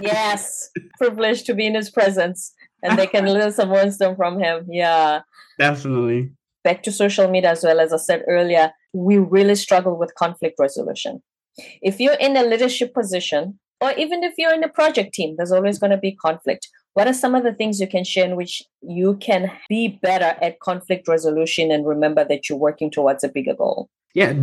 Yes 0.00 0.70
privileged 0.98 1.46
to 1.46 1.54
be 1.54 1.66
in 1.66 1.74
his 1.74 1.90
presence 1.90 2.52
and 2.82 2.98
they 2.98 3.06
can 3.06 3.26
learn 3.26 3.52
some 3.52 3.70
wisdom 3.70 4.16
from 4.16 4.38
him 4.40 4.66
yeah. 4.68 5.20
Definitely. 5.58 6.32
Back 6.64 6.82
to 6.84 6.92
social 6.92 7.28
media 7.28 7.50
as 7.50 7.62
well 7.64 7.80
as 7.80 7.92
i 7.92 7.96
said 7.96 8.22
earlier 8.28 8.72
we 8.92 9.18
really 9.18 9.54
struggle 9.54 9.98
with 9.98 10.14
conflict 10.16 10.56
resolution. 10.58 11.22
If 11.80 11.98
you're 11.98 12.14
in 12.14 12.36
a 12.36 12.42
leadership 12.42 12.94
position 12.94 13.58
or 13.80 13.92
even 13.92 14.22
if 14.22 14.34
you're 14.38 14.54
in 14.54 14.64
a 14.64 14.68
project 14.68 15.14
team 15.14 15.34
there's 15.36 15.52
always 15.52 15.78
going 15.78 15.90
to 15.90 15.98
be 15.98 16.14
conflict 16.14 16.68
what 16.94 17.06
are 17.06 17.14
some 17.14 17.34
of 17.34 17.42
the 17.42 17.52
things 17.52 17.80
you 17.80 17.86
can 17.86 18.04
share 18.04 18.24
in 18.24 18.36
which 18.36 18.62
you 18.82 19.16
can 19.16 19.50
be 19.68 19.98
better 20.02 20.36
at 20.42 20.60
conflict 20.60 21.08
resolution 21.08 21.70
and 21.70 21.86
remember 21.86 22.24
that 22.24 22.48
you're 22.48 22.58
working 22.58 22.90
towards 22.90 23.24
a 23.24 23.28
bigger 23.28 23.54
goal? 23.54 23.88
Yeah, 24.14 24.34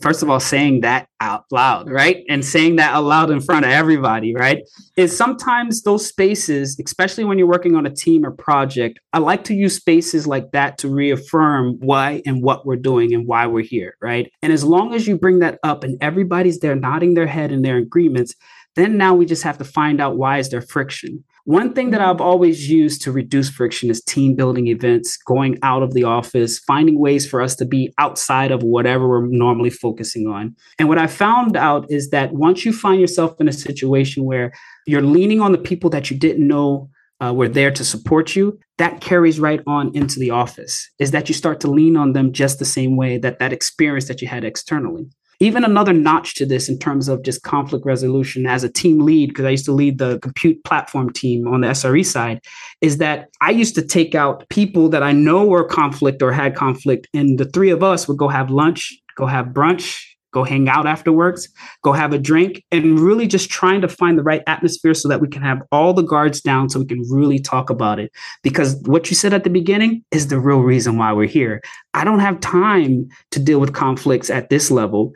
first 0.00 0.22
of 0.22 0.30
all, 0.30 0.38
saying 0.38 0.82
that 0.82 1.08
out 1.20 1.44
loud, 1.50 1.90
right? 1.90 2.22
And 2.28 2.44
saying 2.44 2.76
that 2.76 2.94
aloud 2.94 3.32
in 3.32 3.40
front 3.40 3.64
of 3.64 3.72
everybody, 3.72 4.32
right? 4.32 4.62
Is 4.96 5.16
sometimes 5.16 5.82
those 5.82 6.06
spaces, 6.06 6.80
especially 6.84 7.24
when 7.24 7.36
you're 7.36 7.48
working 7.48 7.74
on 7.74 7.84
a 7.84 7.90
team 7.90 8.24
or 8.24 8.30
project, 8.30 9.00
I 9.12 9.18
like 9.18 9.42
to 9.44 9.54
use 9.54 9.74
spaces 9.74 10.28
like 10.28 10.52
that 10.52 10.78
to 10.78 10.88
reaffirm 10.88 11.78
why 11.80 12.22
and 12.26 12.44
what 12.44 12.64
we're 12.64 12.76
doing 12.76 13.12
and 13.12 13.26
why 13.26 13.48
we're 13.48 13.64
here, 13.64 13.96
right? 14.00 14.30
And 14.40 14.52
as 14.52 14.62
long 14.62 14.94
as 14.94 15.08
you 15.08 15.18
bring 15.18 15.40
that 15.40 15.58
up 15.64 15.82
and 15.82 16.00
everybody's 16.00 16.60
there 16.60 16.76
nodding 16.76 17.14
their 17.14 17.26
head 17.26 17.50
in 17.50 17.62
their 17.62 17.78
agreements, 17.78 18.36
then 18.78 18.96
now 18.96 19.14
we 19.14 19.26
just 19.26 19.42
have 19.42 19.58
to 19.58 19.64
find 19.64 20.00
out 20.00 20.16
why 20.16 20.38
is 20.38 20.48
there 20.50 20.62
friction 20.62 21.24
one 21.48 21.72
thing 21.72 21.92
that 21.92 22.02
I've 22.02 22.20
always 22.20 22.68
used 22.68 23.00
to 23.04 23.10
reduce 23.10 23.48
friction 23.48 23.88
is 23.88 24.02
team 24.02 24.34
building 24.34 24.66
events, 24.66 25.16
going 25.16 25.56
out 25.62 25.82
of 25.82 25.94
the 25.94 26.04
office, 26.04 26.58
finding 26.58 26.98
ways 26.98 27.26
for 27.26 27.40
us 27.40 27.56
to 27.56 27.64
be 27.64 27.90
outside 27.96 28.50
of 28.50 28.62
whatever 28.62 29.08
we're 29.08 29.26
normally 29.28 29.70
focusing 29.70 30.26
on. 30.26 30.54
And 30.78 30.90
what 30.90 30.98
I 30.98 31.06
found 31.06 31.56
out 31.56 31.90
is 31.90 32.10
that 32.10 32.34
once 32.34 32.66
you 32.66 32.72
find 32.74 33.00
yourself 33.00 33.40
in 33.40 33.48
a 33.48 33.52
situation 33.54 34.26
where 34.26 34.52
you're 34.86 35.00
leaning 35.00 35.40
on 35.40 35.52
the 35.52 35.56
people 35.56 35.88
that 35.88 36.10
you 36.10 36.18
didn't 36.18 36.46
know 36.46 36.90
uh, 37.24 37.32
were 37.32 37.48
there 37.48 37.70
to 37.70 37.82
support 37.82 38.36
you, 38.36 38.58
that 38.76 39.00
carries 39.00 39.40
right 39.40 39.62
on 39.66 39.90
into 39.96 40.20
the 40.20 40.30
office. 40.30 40.86
Is 40.98 41.12
that 41.12 41.30
you 41.30 41.34
start 41.34 41.60
to 41.60 41.70
lean 41.70 41.96
on 41.96 42.12
them 42.12 42.34
just 42.34 42.58
the 42.58 42.66
same 42.66 42.94
way 42.94 43.16
that 43.16 43.38
that 43.38 43.54
experience 43.54 44.06
that 44.08 44.20
you 44.20 44.28
had 44.28 44.44
externally 44.44 45.08
even 45.40 45.64
another 45.64 45.92
notch 45.92 46.34
to 46.34 46.46
this 46.46 46.68
in 46.68 46.78
terms 46.78 47.08
of 47.08 47.22
just 47.22 47.42
conflict 47.42 47.86
resolution 47.86 48.46
as 48.46 48.64
a 48.64 48.68
team 48.68 49.00
lead, 49.00 49.28
because 49.28 49.44
I 49.44 49.50
used 49.50 49.66
to 49.66 49.72
lead 49.72 49.98
the 49.98 50.18
compute 50.18 50.62
platform 50.64 51.12
team 51.12 51.46
on 51.46 51.60
the 51.60 51.68
SRE 51.68 52.04
side, 52.04 52.40
is 52.80 52.98
that 52.98 53.28
I 53.40 53.50
used 53.50 53.74
to 53.76 53.82
take 53.82 54.14
out 54.14 54.48
people 54.48 54.88
that 54.88 55.02
I 55.02 55.12
know 55.12 55.46
were 55.46 55.64
conflict 55.64 56.22
or 56.22 56.32
had 56.32 56.56
conflict, 56.56 57.08
and 57.14 57.38
the 57.38 57.44
three 57.44 57.70
of 57.70 57.82
us 57.82 58.08
would 58.08 58.18
go 58.18 58.28
have 58.28 58.50
lunch, 58.50 58.98
go 59.16 59.26
have 59.26 59.46
brunch, 59.46 60.02
go 60.32 60.44
hang 60.44 60.68
out 60.68 60.86
afterwards, 60.86 61.48
go 61.82 61.92
have 61.92 62.12
a 62.12 62.18
drink, 62.18 62.64
and 62.70 62.98
really 62.98 63.26
just 63.26 63.50
trying 63.50 63.80
to 63.80 63.88
find 63.88 64.18
the 64.18 64.22
right 64.22 64.42
atmosphere 64.46 64.94
so 64.94 65.08
that 65.08 65.20
we 65.20 65.28
can 65.28 65.42
have 65.42 65.62
all 65.72 65.92
the 65.92 66.02
guards 66.02 66.40
down 66.40 66.68
so 66.68 66.80
we 66.80 66.86
can 66.86 67.02
really 67.10 67.38
talk 67.38 67.70
about 67.70 67.98
it. 67.98 68.12
Because 68.42 68.76
what 68.86 69.10
you 69.10 69.16
said 69.16 69.32
at 69.32 69.44
the 69.44 69.50
beginning 69.50 70.04
is 70.10 70.28
the 70.28 70.40
real 70.40 70.60
reason 70.60 70.98
why 70.98 71.12
we're 71.12 71.26
here. 71.26 71.62
I 71.94 72.04
don't 72.04 72.20
have 72.20 72.40
time 72.40 73.08
to 73.30 73.40
deal 73.40 73.60
with 73.60 73.72
conflicts 73.72 74.30
at 74.30 74.50
this 74.50 74.70
level. 74.70 75.12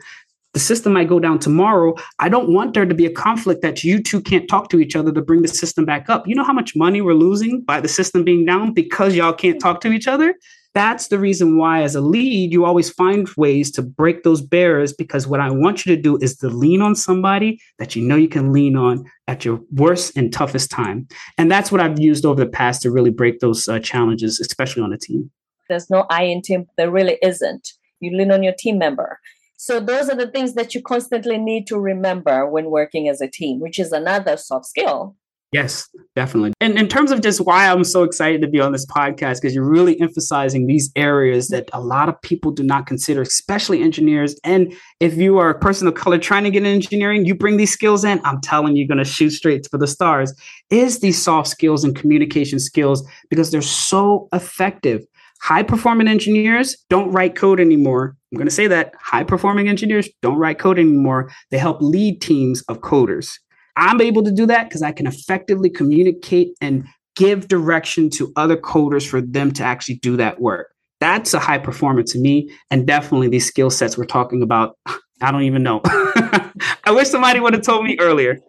The 0.53 0.59
system 0.59 0.93
might 0.93 1.07
go 1.07 1.19
down 1.19 1.39
tomorrow. 1.39 1.95
I 2.19 2.29
don't 2.29 2.53
want 2.53 2.75
there 2.75 2.85
to 2.85 2.93
be 2.93 3.07
a 3.07 3.11
conflict 3.11 3.63
that 3.63 3.83
you 3.83 4.01
two 4.01 4.21
can't 4.21 4.47
talk 4.47 4.69
to 4.69 4.79
each 4.79 4.95
other 4.95 5.11
to 5.11 5.21
bring 5.21 5.41
the 5.41 5.47
system 5.47 5.83
back 5.83 6.09
up. 6.09 6.27
You 6.27 6.35
know 6.35 6.43
how 6.43 6.53
much 6.53 6.75
money 6.75 7.01
we're 7.01 7.15
losing 7.15 7.61
by 7.61 7.81
the 7.81 7.87
system 7.87 8.23
being 8.23 8.45
down 8.45 8.71
because 8.71 9.15
y'all 9.15 9.33
can't 9.33 9.59
talk 9.59 9.81
to 9.81 9.91
each 9.91 10.07
other? 10.07 10.35
That's 10.73 11.07
the 11.07 11.19
reason 11.19 11.57
why 11.57 11.83
as 11.83 11.95
a 11.95 12.01
lead 12.01 12.51
you 12.51 12.65
always 12.65 12.89
find 12.89 13.29
ways 13.37 13.71
to 13.71 13.81
break 13.81 14.23
those 14.23 14.41
barriers 14.41 14.93
because 14.93 15.27
what 15.27 15.39
i 15.39 15.49
want 15.49 15.85
you 15.85 15.95
to 15.95 16.01
do 16.01 16.17
is 16.17 16.35
to 16.37 16.49
lean 16.49 16.81
on 16.81 16.95
somebody 16.95 17.59
that 17.79 17.95
you 17.95 18.01
know 18.01 18.15
you 18.15 18.27
can 18.27 18.51
lean 18.51 18.75
on 18.75 19.05
at 19.27 19.45
your 19.45 19.61
worst 19.71 20.15
and 20.17 20.33
toughest 20.33 20.69
time. 20.69 21.07
And 21.37 21.51
that's 21.51 21.71
what 21.71 21.81
i've 21.81 21.99
used 21.99 22.25
over 22.25 22.43
the 22.43 22.49
past 22.49 22.81
to 22.81 22.91
really 22.91 23.09
break 23.09 23.39
those 23.39 23.67
uh, 23.67 23.79
challenges 23.79 24.39
especially 24.39 24.83
on 24.83 24.93
a 24.93 24.97
team. 24.97 25.31
There's 25.69 25.89
no 25.89 26.05
i 26.09 26.23
in 26.23 26.41
team. 26.41 26.65
There 26.77 26.91
really 26.91 27.17
isn't. 27.21 27.69
You 27.99 28.15
lean 28.17 28.31
on 28.31 28.43
your 28.43 28.53
team 28.57 28.77
member. 28.77 29.19
So 29.55 29.79
those 29.79 30.09
are 30.09 30.15
the 30.15 30.27
things 30.27 30.55
that 30.55 30.75
you 30.75 30.81
constantly 30.81 31.37
need 31.37 31.67
to 31.67 31.79
remember 31.79 32.49
when 32.49 32.69
working 32.69 33.07
as 33.07 33.21
a 33.21 33.29
team 33.29 33.59
which 33.59 33.79
is 33.79 33.91
another 33.91 34.35
soft 34.35 34.65
skill 34.65 35.15
Yes, 35.53 35.87
definitely. 36.15 36.51
And 36.59 36.79
in 36.79 36.87
terms 36.87 37.11
of 37.11 37.21
just 37.21 37.39
why 37.39 37.69
I'm 37.69 37.83
so 37.83 38.01
excited 38.01 38.41
to 38.41 38.47
be 38.47 38.59
on 38.59 38.71
this 38.71 38.87
podcast, 38.87 39.35
because 39.35 39.53
you're 39.53 39.69
really 39.69 40.01
emphasizing 40.01 40.65
these 40.65 40.91
areas 40.95 41.49
that 41.49 41.69
a 41.73 41.79
lot 41.79 42.09
of 42.09 42.19
people 42.23 42.51
do 42.51 42.63
not 42.63 42.87
consider, 42.87 43.21
especially 43.21 43.83
engineers. 43.83 44.35
And 44.43 44.73
if 44.99 45.15
you 45.15 45.37
are 45.37 45.51
a 45.51 45.59
person 45.59 45.87
of 45.87 45.93
color 45.93 46.17
trying 46.17 46.43
to 46.45 46.49
get 46.49 46.63
in 46.63 46.73
engineering, 46.73 47.25
you 47.25 47.35
bring 47.35 47.57
these 47.57 47.71
skills 47.71 48.03
in, 48.03 48.19
I'm 48.25 48.41
telling 48.41 48.75
you, 48.75 48.79
you're 48.81 48.87
going 48.87 48.97
to 48.97 49.09
shoot 49.09 49.29
straight 49.29 49.67
for 49.69 49.77
the 49.77 49.85
stars, 49.85 50.33
is 50.71 51.01
these 51.01 51.21
soft 51.21 51.49
skills 51.49 51.83
and 51.83 51.95
communication 51.95 52.59
skills 52.59 53.07
because 53.29 53.51
they're 53.51 53.61
so 53.61 54.27
effective. 54.33 55.05
High 55.41 55.63
performing 55.63 56.07
engineers 56.07 56.77
don't 56.89 57.11
write 57.11 57.35
code 57.35 57.59
anymore. 57.59 58.15
I'm 58.31 58.37
going 58.37 58.47
to 58.47 58.53
say 58.53 58.65
that 58.67 58.93
high 58.99 59.23
performing 59.23 59.67
engineers 59.67 60.09
don't 60.21 60.37
write 60.37 60.57
code 60.57 60.79
anymore. 60.79 61.31
They 61.51 61.57
help 61.59 61.81
lead 61.81 62.21
teams 62.21 62.63
of 62.69 62.79
coders. 62.79 63.37
I'm 63.75 64.01
able 64.01 64.23
to 64.23 64.31
do 64.31 64.45
that 64.47 64.69
because 64.69 64.81
I 64.81 64.91
can 64.91 65.07
effectively 65.07 65.69
communicate 65.69 66.55
and 66.61 66.85
give 67.15 67.47
direction 67.47 68.09
to 68.11 68.31
other 68.35 68.57
coders 68.57 69.07
for 69.07 69.21
them 69.21 69.51
to 69.53 69.63
actually 69.63 69.95
do 69.95 70.17
that 70.17 70.39
work. 70.39 70.73
That's 70.99 71.33
a 71.33 71.39
high 71.39 71.57
performer 71.57 72.03
to 72.03 72.19
me. 72.19 72.49
And 72.71 72.87
definitely 72.87 73.27
these 73.27 73.45
skill 73.45 73.69
sets 73.69 73.97
we're 73.97 74.05
talking 74.05 74.41
about, 74.41 74.77
I 75.21 75.31
don't 75.31 75.43
even 75.43 75.63
know. 75.63 75.81
I 75.85 76.91
wish 76.91 77.09
somebody 77.09 77.39
would 77.39 77.53
have 77.53 77.63
told 77.63 77.85
me 77.85 77.97
earlier. 77.99 78.39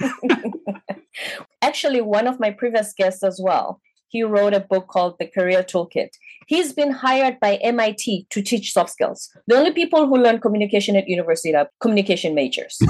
Actually, 1.63 2.01
one 2.01 2.27
of 2.27 2.39
my 2.39 2.51
previous 2.51 2.93
guests 2.93 3.23
as 3.23 3.41
well, 3.43 3.81
he 4.15 4.23
wrote 4.23 4.55
a 4.55 4.61
book 4.61 4.87
called 4.87 5.17
The 5.19 5.27
Career 5.27 5.65
Toolkit. 5.65 6.11
He's 6.47 6.73
been 6.73 6.93
hired 6.93 7.41
by 7.41 7.57
MIT 7.57 8.29
to 8.31 8.43
teach 8.43 8.73
soft 8.73 8.91
skills. 8.91 9.29
The 9.49 9.57
only 9.57 9.73
people 9.73 10.07
who 10.07 10.17
learn 10.17 10.39
communication 10.39 10.95
at 10.95 11.09
university 11.09 11.53
are 11.57 11.69
communication 11.81 12.33
majors. 12.33 12.79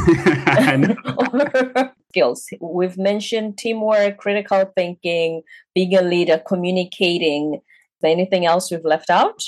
skills. 2.10 2.46
We've 2.60 2.98
mentioned 2.98 3.56
teamwork, 3.56 4.18
critical 4.18 4.70
thinking, 4.76 5.42
being 5.74 5.96
a 5.96 6.02
leader, 6.02 6.42
communicating. 6.46 7.62
Anything 8.04 8.44
else 8.44 8.70
we've 8.70 8.84
left 8.84 9.08
out? 9.08 9.42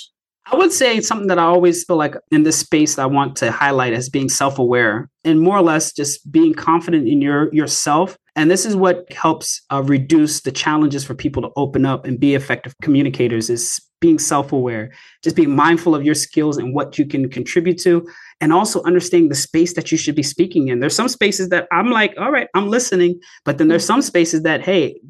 I 0.49 0.55
would 0.55 0.73
say 0.73 1.01
something 1.01 1.27
that 1.27 1.41
I 1.41 1.45
always 1.45 1.83
feel 1.83 1.97
like 1.97 2.15
in 2.31 2.45
this 2.45 2.59
space 2.59 2.99
I 2.99 3.07
want 3.07 3.35
to 3.37 3.51
highlight 3.51 3.93
as 3.93 4.09
being 4.09 4.29
self-aware 4.29 5.11
and 5.25 5.41
more 5.41 5.57
or 5.57 5.63
less 5.63 5.93
just 5.93 6.31
being 6.31 6.55
confident 6.55 7.09
in 7.09 7.21
your 7.21 7.53
yourself. 7.53 8.17
And 8.37 8.49
this 8.49 8.65
is 8.65 8.77
what 8.77 9.13
helps 9.13 9.63
uh, 9.73 9.83
reduce 9.83 10.43
the 10.43 10.53
challenges 10.53 11.05
for 11.05 11.15
people 11.15 11.43
to 11.43 11.51
open 11.57 11.85
up 11.85 12.07
and 12.07 12.21
be 12.21 12.37
effective 12.37 12.75
communicators 12.81 13.51
is 13.51 13.81
being 14.01 14.21
self-aware, 14.21 14.93
just 15.25 15.35
being 15.35 15.57
mindful 15.57 15.97
of 15.97 16.05
your 16.05 16.15
skills 16.15 16.59
and 16.59 16.73
what 16.73 16.97
you 16.97 17.07
can 17.07 17.29
contribute 17.29 17.79
to 17.79 18.07
and 18.41 18.53
also 18.53 18.83
understanding 18.85 19.31
the 19.31 19.35
space 19.35 19.75
that 19.75 19.91
you 19.91 19.99
should 19.99 20.15
be 20.15 20.23
speaking 20.23 20.69
in. 20.69 20.79
There's 20.79 20.95
some 20.95 21.09
spaces 21.09 21.49
that 21.49 21.67
I'm 21.73 21.91
like, 21.91 22.15
all 22.19 22.31
right, 22.31 22.47
I'm 22.55 22.69
listening, 22.69 23.19
but 23.45 23.59
then 23.59 23.67
there's 23.67 23.87
some 23.87 24.03
spaces 24.03 24.43
that 24.43 24.61
hey, 24.61 25.01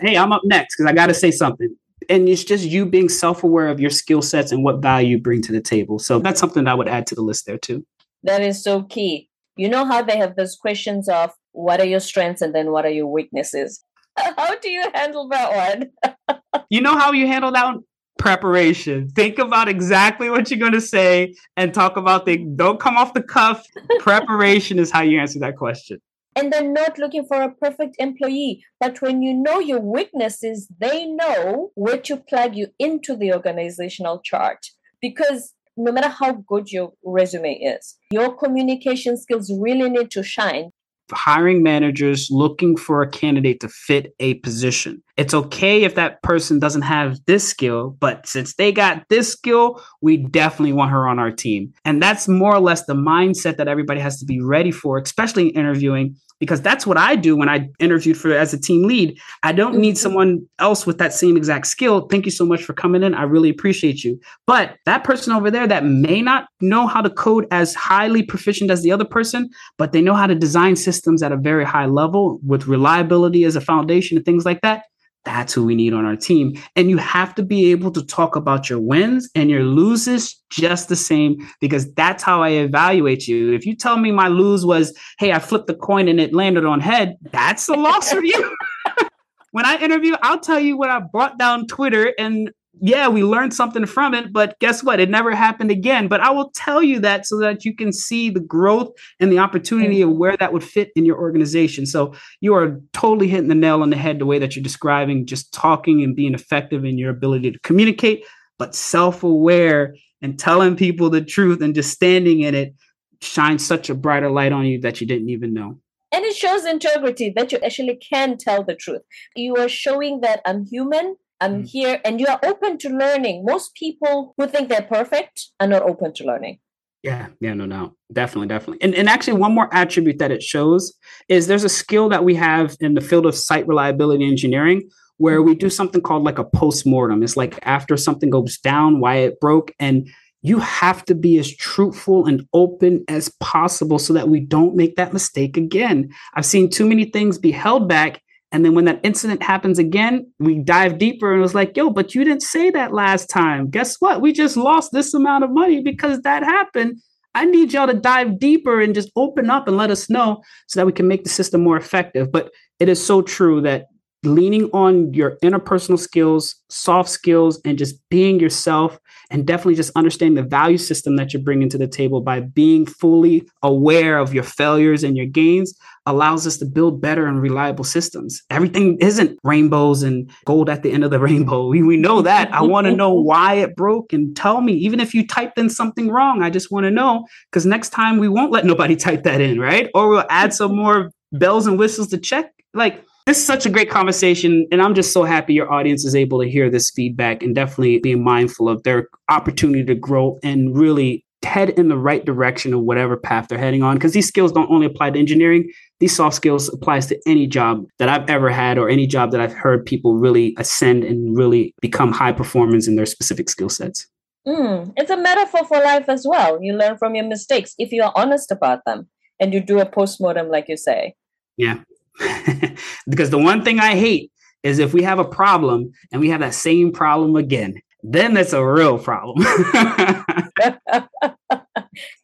hey, 0.00 0.16
I'm 0.16 0.32
up 0.32 0.42
next 0.44 0.76
because 0.76 0.90
I 0.90 0.94
got 0.94 1.08
to 1.08 1.14
say 1.14 1.30
something 1.30 1.76
and 2.08 2.28
it's 2.28 2.44
just 2.44 2.64
you 2.64 2.86
being 2.86 3.08
self-aware 3.08 3.68
of 3.68 3.80
your 3.80 3.90
skill 3.90 4.22
sets 4.22 4.52
and 4.52 4.64
what 4.64 4.82
value 4.82 5.10
you 5.16 5.18
bring 5.18 5.42
to 5.42 5.52
the 5.52 5.60
table. 5.60 5.98
So 5.98 6.18
that's 6.18 6.40
something 6.40 6.64
that 6.64 6.70
i 6.70 6.74
would 6.74 6.88
add 6.88 7.06
to 7.08 7.14
the 7.14 7.22
list 7.22 7.46
there 7.46 7.58
too. 7.58 7.86
That 8.22 8.42
is 8.42 8.62
so 8.62 8.82
key. 8.82 9.28
You 9.56 9.68
know 9.68 9.84
how 9.84 10.02
they 10.02 10.16
have 10.18 10.36
those 10.36 10.56
questions 10.56 11.08
of 11.08 11.32
what 11.52 11.80
are 11.80 11.86
your 11.86 12.00
strengths 12.00 12.42
and 12.42 12.54
then 12.54 12.70
what 12.70 12.84
are 12.84 12.90
your 12.90 13.06
weaknesses? 13.06 13.82
How 14.16 14.58
do 14.58 14.70
you 14.70 14.84
handle 14.94 15.28
that 15.28 15.74
one? 15.74 16.12
You 16.68 16.80
know 16.80 16.98
how 16.98 17.12
you 17.12 17.28
handle 17.28 17.52
that 17.52 17.64
one? 17.64 17.84
preparation. 18.18 19.08
Think 19.10 19.38
about 19.38 19.68
exactly 19.68 20.30
what 20.30 20.50
you're 20.50 20.58
going 20.58 20.72
to 20.72 20.80
say 20.80 21.34
and 21.56 21.72
talk 21.72 21.96
about 21.96 22.26
the 22.26 22.38
don't 22.56 22.80
come 22.80 22.96
off 22.96 23.14
the 23.14 23.22
cuff. 23.22 23.64
Preparation 24.00 24.78
is 24.78 24.90
how 24.90 25.02
you 25.02 25.20
answer 25.20 25.38
that 25.40 25.56
question 25.56 26.00
and 26.36 26.52
they're 26.52 26.70
not 26.70 26.98
looking 26.98 27.24
for 27.24 27.42
a 27.42 27.50
perfect 27.50 27.96
employee. 27.98 28.62
But 28.78 29.00
when 29.00 29.22
you 29.22 29.34
know 29.34 29.58
your 29.58 29.80
weaknesses, 29.80 30.68
they 30.78 31.06
know 31.06 31.70
where 31.74 31.98
to 32.02 32.18
plug 32.18 32.54
you 32.54 32.68
into 32.78 33.16
the 33.16 33.32
organizational 33.32 34.20
chart. 34.22 34.66
Because 35.00 35.54
no 35.76 35.92
matter 35.92 36.08
how 36.08 36.32
good 36.46 36.70
your 36.70 36.92
resume 37.04 37.54
is, 37.54 37.96
your 38.10 38.36
communication 38.36 39.16
skills 39.16 39.50
really 39.58 39.88
need 39.90 40.10
to 40.12 40.22
shine. 40.22 40.70
Hiring 41.10 41.62
managers 41.62 42.28
looking 42.30 42.76
for 42.76 43.00
a 43.00 43.10
candidate 43.10 43.60
to 43.60 43.68
fit 43.68 44.14
a 44.20 44.34
position. 44.34 45.02
It's 45.16 45.32
okay 45.32 45.84
if 45.84 45.94
that 45.94 46.22
person 46.22 46.58
doesn't 46.58 46.82
have 46.82 47.18
this 47.26 47.48
skill, 47.48 47.96
but 48.00 48.26
since 48.26 48.54
they 48.54 48.70
got 48.70 49.08
this 49.08 49.32
skill, 49.32 49.82
we 50.02 50.18
definitely 50.18 50.74
want 50.74 50.90
her 50.90 51.08
on 51.08 51.18
our 51.18 51.30
team. 51.30 51.72
And 51.84 52.02
that's 52.02 52.28
more 52.28 52.54
or 52.54 52.60
less 52.60 52.84
the 52.84 52.94
mindset 52.94 53.56
that 53.56 53.68
everybody 53.68 54.00
has 54.00 54.18
to 54.20 54.26
be 54.26 54.42
ready 54.42 54.70
for, 54.70 54.98
especially 54.98 55.48
interviewing 55.48 56.16
because 56.38 56.60
that's 56.60 56.86
what 56.86 56.98
I 56.98 57.16
do 57.16 57.36
when 57.36 57.48
I 57.48 57.68
interviewed 57.78 58.16
for 58.16 58.32
as 58.32 58.52
a 58.52 58.60
team 58.60 58.82
lead. 58.82 59.18
I 59.42 59.52
don't 59.52 59.78
need 59.78 59.94
mm-hmm. 59.94 60.02
someone 60.02 60.46
else 60.58 60.86
with 60.86 60.98
that 60.98 61.12
same 61.12 61.36
exact 61.36 61.66
skill. 61.66 62.08
Thank 62.08 62.26
you 62.26 62.30
so 62.30 62.44
much 62.44 62.62
for 62.62 62.74
coming 62.74 63.02
in. 63.02 63.14
I 63.14 63.22
really 63.22 63.48
appreciate 63.48 64.04
you. 64.04 64.20
But 64.46 64.76
that 64.84 65.04
person 65.04 65.32
over 65.32 65.50
there 65.50 65.66
that 65.66 65.84
may 65.84 66.20
not 66.20 66.48
know 66.60 66.86
how 66.86 67.00
to 67.00 67.10
code 67.10 67.46
as 67.50 67.74
highly 67.74 68.22
proficient 68.22 68.70
as 68.70 68.82
the 68.82 68.92
other 68.92 69.04
person, 69.04 69.48
but 69.78 69.92
they 69.92 70.02
know 70.02 70.14
how 70.14 70.26
to 70.26 70.34
design 70.34 70.76
systems 70.76 71.22
at 71.22 71.32
a 71.32 71.36
very 71.36 71.64
high 71.64 71.86
level 71.86 72.38
with 72.44 72.66
reliability 72.66 73.44
as 73.44 73.56
a 73.56 73.60
foundation 73.60 74.16
and 74.18 74.24
things 74.24 74.44
like 74.44 74.60
that 74.60 74.84
that's 75.26 75.52
who 75.52 75.64
we 75.66 75.74
need 75.74 75.92
on 75.92 76.06
our 76.06 76.16
team. 76.16 76.54
And 76.76 76.88
you 76.88 76.96
have 76.96 77.34
to 77.34 77.42
be 77.42 77.70
able 77.72 77.90
to 77.90 78.02
talk 78.02 78.36
about 78.36 78.70
your 78.70 78.80
wins 78.80 79.28
and 79.34 79.50
your 79.50 79.64
loses 79.64 80.40
just 80.48 80.88
the 80.88 80.96
same 80.96 81.36
because 81.60 81.92
that's 81.94 82.22
how 82.22 82.42
I 82.42 82.50
evaluate 82.50 83.28
you. 83.28 83.52
If 83.52 83.66
you 83.66 83.76
tell 83.76 83.98
me 83.98 84.12
my 84.12 84.28
lose 84.28 84.64
was, 84.64 84.96
hey, 85.18 85.32
I 85.32 85.40
flipped 85.40 85.66
the 85.66 85.74
coin 85.74 86.08
and 86.08 86.20
it 86.20 86.32
landed 86.32 86.64
on 86.64 86.80
head, 86.80 87.16
that's 87.32 87.68
a 87.68 87.74
loss 87.74 88.12
for 88.12 88.24
you. 88.24 88.56
when 89.50 89.66
I 89.66 89.76
interview, 89.78 90.14
I'll 90.22 90.40
tell 90.40 90.60
you 90.60 90.78
what 90.78 90.90
I 90.90 91.00
brought 91.00 91.38
down 91.38 91.66
Twitter 91.66 92.14
and 92.18 92.52
yeah, 92.80 93.08
we 93.08 93.24
learned 93.24 93.54
something 93.54 93.86
from 93.86 94.12
it, 94.12 94.32
but 94.32 94.58
guess 94.58 94.82
what? 94.82 95.00
It 95.00 95.08
never 95.08 95.34
happened 95.34 95.70
again. 95.70 96.08
But 96.08 96.20
I 96.20 96.30
will 96.30 96.50
tell 96.50 96.82
you 96.82 97.00
that 97.00 97.26
so 97.26 97.38
that 97.38 97.64
you 97.64 97.74
can 97.74 97.92
see 97.92 98.28
the 98.28 98.40
growth 98.40 98.92
and 99.18 99.32
the 99.32 99.38
opportunity 99.38 100.00
mm. 100.00 100.10
of 100.10 100.16
where 100.16 100.36
that 100.36 100.52
would 100.52 100.64
fit 100.64 100.90
in 100.94 101.04
your 101.04 101.18
organization. 101.18 101.86
So 101.86 102.14
you 102.40 102.54
are 102.54 102.80
totally 102.92 103.28
hitting 103.28 103.48
the 103.48 103.54
nail 103.54 103.82
on 103.82 103.90
the 103.90 103.96
head 103.96 104.18
the 104.18 104.26
way 104.26 104.38
that 104.38 104.54
you're 104.54 104.62
describing 104.62 105.26
just 105.26 105.52
talking 105.52 106.02
and 106.02 106.14
being 106.14 106.34
effective 106.34 106.84
in 106.84 106.98
your 106.98 107.10
ability 107.10 107.52
to 107.52 107.58
communicate, 107.60 108.24
but 108.58 108.74
self 108.74 109.22
aware 109.22 109.94
and 110.20 110.38
telling 110.38 110.76
people 110.76 111.08
the 111.08 111.22
truth 111.22 111.62
and 111.62 111.74
just 111.74 111.92
standing 111.92 112.40
in 112.40 112.54
it 112.54 112.74
shines 113.22 113.66
such 113.66 113.88
a 113.88 113.94
brighter 113.94 114.30
light 114.30 114.52
on 114.52 114.66
you 114.66 114.80
that 114.82 115.00
you 115.00 115.06
didn't 115.06 115.30
even 115.30 115.54
know. 115.54 115.78
And 116.12 116.24
it 116.24 116.36
shows 116.36 116.64
integrity 116.64 117.32
that 117.36 117.52
you 117.52 117.58
actually 117.64 117.96
can 117.96 118.36
tell 118.36 118.62
the 118.62 118.74
truth. 118.74 119.02
You 119.34 119.56
are 119.56 119.68
showing 119.68 120.20
that 120.20 120.40
I'm 120.44 120.64
human 120.66 121.16
I'm 121.40 121.62
mm. 121.62 121.68
here 121.68 122.00
and 122.04 122.20
you 122.20 122.26
are 122.26 122.40
open 122.44 122.78
to 122.78 122.88
learning. 122.88 123.44
Most 123.44 123.74
people 123.74 124.34
who 124.36 124.46
think 124.46 124.68
they're 124.68 124.82
perfect 124.82 125.48
are 125.60 125.66
not 125.66 125.82
open 125.82 126.12
to 126.14 126.24
learning. 126.24 126.58
Yeah, 127.02 127.28
yeah, 127.40 127.54
no, 127.54 127.66
no, 127.66 127.94
definitely, 128.12 128.48
definitely. 128.48 128.82
And, 128.82 128.94
and 128.94 129.08
actually, 129.08 129.34
one 129.34 129.54
more 129.54 129.72
attribute 129.72 130.18
that 130.18 130.32
it 130.32 130.42
shows 130.42 130.92
is 131.28 131.46
there's 131.46 131.62
a 131.62 131.68
skill 131.68 132.08
that 132.08 132.24
we 132.24 132.34
have 132.34 132.76
in 132.80 132.94
the 132.94 133.00
field 133.00 133.26
of 133.26 133.36
site 133.36 133.68
reliability 133.68 134.26
engineering 134.26 134.88
where 135.18 135.40
we 135.40 135.54
do 135.54 135.70
something 135.70 136.00
called 136.00 136.24
like 136.24 136.38
a 136.38 136.44
post-mortem. 136.44 137.22
It's 137.22 137.36
like 137.36 137.58
after 137.62 137.96
something 137.96 138.28
goes 138.28 138.58
down, 138.58 139.00
why 139.00 139.16
it 139.16 139.38
broke. 139.40 139.72
And 139.78 140.08
you 140.42 140.58
have 140.58 141.04
to 141.04 141.14
be 141.14 141.38
as 141.38 141.54
truthful 141.54 142.26
and 142.26 142.46
open 142.52 143.04
as 143.08 143.32
possible 143.40 143.98
so 143.98 144.12
that 144.12 144.28
we 144.28 144.40
don't 144.40 144.76
make 144.76 144.96
that 144.96 145.12
mistake 145.12 145.56
again. 145.56 146.10
I've 146.34 146.44
seen 146.44 146.68
too 146.68 146.86
many 146.86 147.04
things 147.04 147.38
be 147.38 147.52
held 147.52 147.88
back 147.88 148.20
and 148.56 148.64
then 148.64 148.74
when 148.74 148.86
that 148.86 149.00
incident 149.02 149.42
happens 149.42 149.78
again, 149.78 150.32
we 150.38 150.58
dive 150.58 150.96
deeper 150.96 151.30
and 151.30 151.40
it 151.40 151.42
was 151.42 151.54
like, 151.54 151.76
yo, 151.76 151.90
but 151.90 152.14
you 152.14 152.24
didn't 152.24 152.40
say 152.40 152.70
that 152.70 152.94
last 152.94 153.28
time. 153.28 153.68
Guess 153.68 153.96
what? 154.00 154.22
We 154.22 154.32
just 154.32 154.56
lost 154.56 154.92
this 154.92 155.12
amount 155.12 155.44
of 155.44 155.50
money 155.50 155.82
because 155.82 156.22
that 156.22 156.42
happened. 156.42 156.96
I 157.34 157.44
need 157.44 157.74
y'all 157.74 157.86
to 157.86 157.92
dive 157.92 158.38
deeper 158.38 158.80
and 158.80 158.94
just 158.94 159.10
open 159.14 159.50
up 159.50 159.68
and 159.68 159.76
let 159.76 159.90
us 159.90 160.08
know 160.08 160.42
so 160.68 160.80
that 160.80 160.86
we 160.86 160.92
can 160.92 161.06
make 161.06 161.22
the 161.22 161.28
system 161.28 161.62
more 161.62 161.76
effective. 161.76 162.32
But 162.32 162.50
it 162.80 162.88
is 162.88 163.04
so 163.04 163.20
true 163.20 163.60
that 163.60 163.88
leaning 164.26 164.64
on 164.72 165.12
your 165.14 165.36
interpersonal 165.42 165.98
skills, 165.98 166.56
soft 166.68 167.08
skills, 167.08 167.60
and 167.64 167.78
just 167.78 167.96
being 168.10 168.40
yourself, 168.40 168.98
and 169.30 169.46
definitely 169.46 169.74
just 169.74 169.92
understanding 169.96 170.42
the 170.42 170.48
value 170.48 170.78
system 170.78 171.16
that 171.16 171.32
you're 171.32 171.42
bringing 171.42 171.68
to 171.68 171.78
the 171.78 171.88
table 171.88 172.20
by 172.20 172.40
being 172.40 172.86
fully 172.86 173.48
aware 173.62 174.18
of 174.18 174.32
your 174.32 174.44
failures 174.44 175.02
and 175.02 175.16
your 175.16 175.26
gains 175.26 175.74
allows 176.06 176.46
us 176.46 176.56
to 176.58 176.64
build 176.64 177.00
better 177.00 177.26
and 177.26 177.42
reliable 177.42 177.84
systems. 177.84 178.42
Everything 178.50 178.96
isn't 179.00 179.38
rainbows 179.42 180.02
and 180.04 180.30
gold 180.44 180.70
at 180.70 180.82
the 180.82 180.92
end 180.92 181.04
of 181.04 181.10
the 181.10 181.18
rainbow. 181.28 181.66
We, 181.66 181.82
we 181.82 181.96
know 181.96 182.22
that. 182.22 182.52
I 182.54 182.62
want 182.62 182.86
to 182.86 182.94
know 182.94 183.12
why 183.12 183.54
it 183.54 183.74
broke 183.74 184.12
and 184.12 184.36
tell 184.36 184.60
me, 184.60 184.72
even 184.74 185.00
if 185.00 185.14
you 185.14 185.26
typed 185.26 185.58
in 185.58 185.68
something 185.68 186.08
wrong, 186.08 186.42
I 186.42 186.50
just 186.50 186.70
want 186.70 186.84
to 186.84 186.90
know 186.90 187.26
because 187.50 187.66
next 187.66 187.90
time 187.90 188.18
we 188.18 188.28
won't 188.28 188.52
let 188.52 188.64
nobody 188.64 188.96
type 189.06 189.24
that 189.24 189.40
in, 189.40 189.58
right? 189.58 189.90
Or 189.94 190.08
we'll 190.08 190.24
add 190.30 190.54
some 190.54 190.76
more 190.76 191.10
bells 191.32 191.66
and 191.66 191.78
whistles 191.78 192.08
to 192.08 192.18
check. 192.18 192.52
Like, 192.72 193.04
this 193.26 193.38
is 193.38 193.46
such 193.46 193.66
a 193.66 193.70
great 193.70 193.90
conversation, 193.90 194.68
and 194.70 194.80
I'm 194.80 194.94
just 194.94 195.12
so 195.12 195.24
happy 195.24 195.52
your 195.52 195.70
audience 195.72 196.04
is 196.04 196.14
able 196.14 196.40
to 196.40 196.48
hear 196.48 196.70
this 196.70 196.90
feedback 196.92 197.42
and 197.42 197.56
definitely 197.56 197.98
being 197.98 198.22
mindful 198.22 198.68
of 198.68 198.84
their 198.84 199.08
opportunity 199.28 199.84
to 199.84 199.96
grow 199.96 200.38
and 200.44 200.76
really 200.78 201.24
head 201.44 201.70
in 201.70 201.88
the 201.88 201.98
right 201.98 202.24
direction 202.24 202.72
of 202.72 202.82
whatever 202.82 203.16
path 203.16 203.48
they're 203.48 203.58
heading 203.58 203.82
on. 203.82 203.96
Because 203.96 204.12
these 204.12 204.28
skills 204.28 204.52
don't 204.52 204.70
only 204.70 204.86
apply 204.86 205.10
to 205.10 205.18
engineering; 205.18 205.68
these 205.98 206.14
soft 206.14 206.36
skills 206.36 206.72
applies 206.72 207.06
to 207.08 207.20
any 207.26 207.48
job 207.48 207.84
that 207.98 208.08
I've 208.08 208.30
ever 208.30 208.48
had 208.48 208.78
or 208.78 208.88
any 208.88 209.08
job 209.08 209.32
that 209.32 209.40
I've 209.40 209.52
heard 209.52 209.84
people 209.84 210.14
really 210.14 210.54
ascend 210.56 211.02
and 211.02 211.36
really 211.36 211.74
become 211.80 212.12
high 212.12 212.32
performers 212.32 212.86
in 212.86 212.94
their 212.94 213.06
specific 213.06 213.50
skill 213.50 213.68
sets. 213.68 214.06
Mm, 214.46 214.92
it's 214.96 215.10
a 215.10 215.16
metaphor 215.16 215.64
for 215.64 215.78
life 215.78 216.08
as 216.08 216.24
well. 216.28 216.62
You 216.62 216.74
learn 216.74 216.96
from 216.96 217.16
your 217.16 217.24
mistakes 217.24 217.74
if 217.76 217.90
you 217.90 218.04
are 218.04 218.12
honest 218.14 218.52
about 218.52 218.84
them 218.86 219.08
and 219.40 219.52
you 219.52 219.60
do 219.60 219.80
a 219.80 219.86
postmortem, 219.86 220.48
like 220.48 220.68
you 220.68 220.76
say. 220.76 221.16
Yeah, 221.56 221.80
because 223.08 223.30
the 223.30 223.38
one 223.38 223.64
thing 223.64 223.78
I 223.78 223.96
hate 223.96 224.30
is 224.62 224.78
if 224.78 224.92
we 224.92 225.02
have 225.02 225.18
a 225.18 225.24
problem 225.24 225.92
and 226.12 226.20
we 226.20 226.30
have 226.30 226.40
that 226.40 226.54
same 226.54 226.92
problem 226.92 227.36
again, 227.36 227.80
then 228.02 228.34
that's 228.34 228.52
a 228.52 228.64
real 228.64 228.98
problem. 228.98 229.46
or 229.46 229.66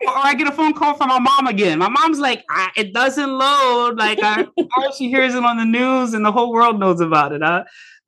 I 0.07 0.35
get 0.37 0.49
a 0.49 0.53
phone 0.53 0.75
call 0.75 0.95
from 0.95 1.09
my 1.09 1.19
mom 1.19 1.47
again. 1.47 1.79
My 1.79 1.89
mom's 1.89 2.19
like, 2.19 2.45
it 2.77 2.93
doesn't 2.93 3.31
load. 3.31 3.97
Like, 3.97 4.19
I, 4.23 4.47
or 4.57 4.93
she 4.97 5.09
hears 5.09 5.35
it 5.35 5.45
on 5.45 5.57
the 5.57 5.65
news 5.65 6.15
and 6.15 6.25
the 6.25 6.33
whole 6.33 6.53
world 6.53 6.79
knows 6.79 7.01
about 7.01 7.33
it. 7.33 7.43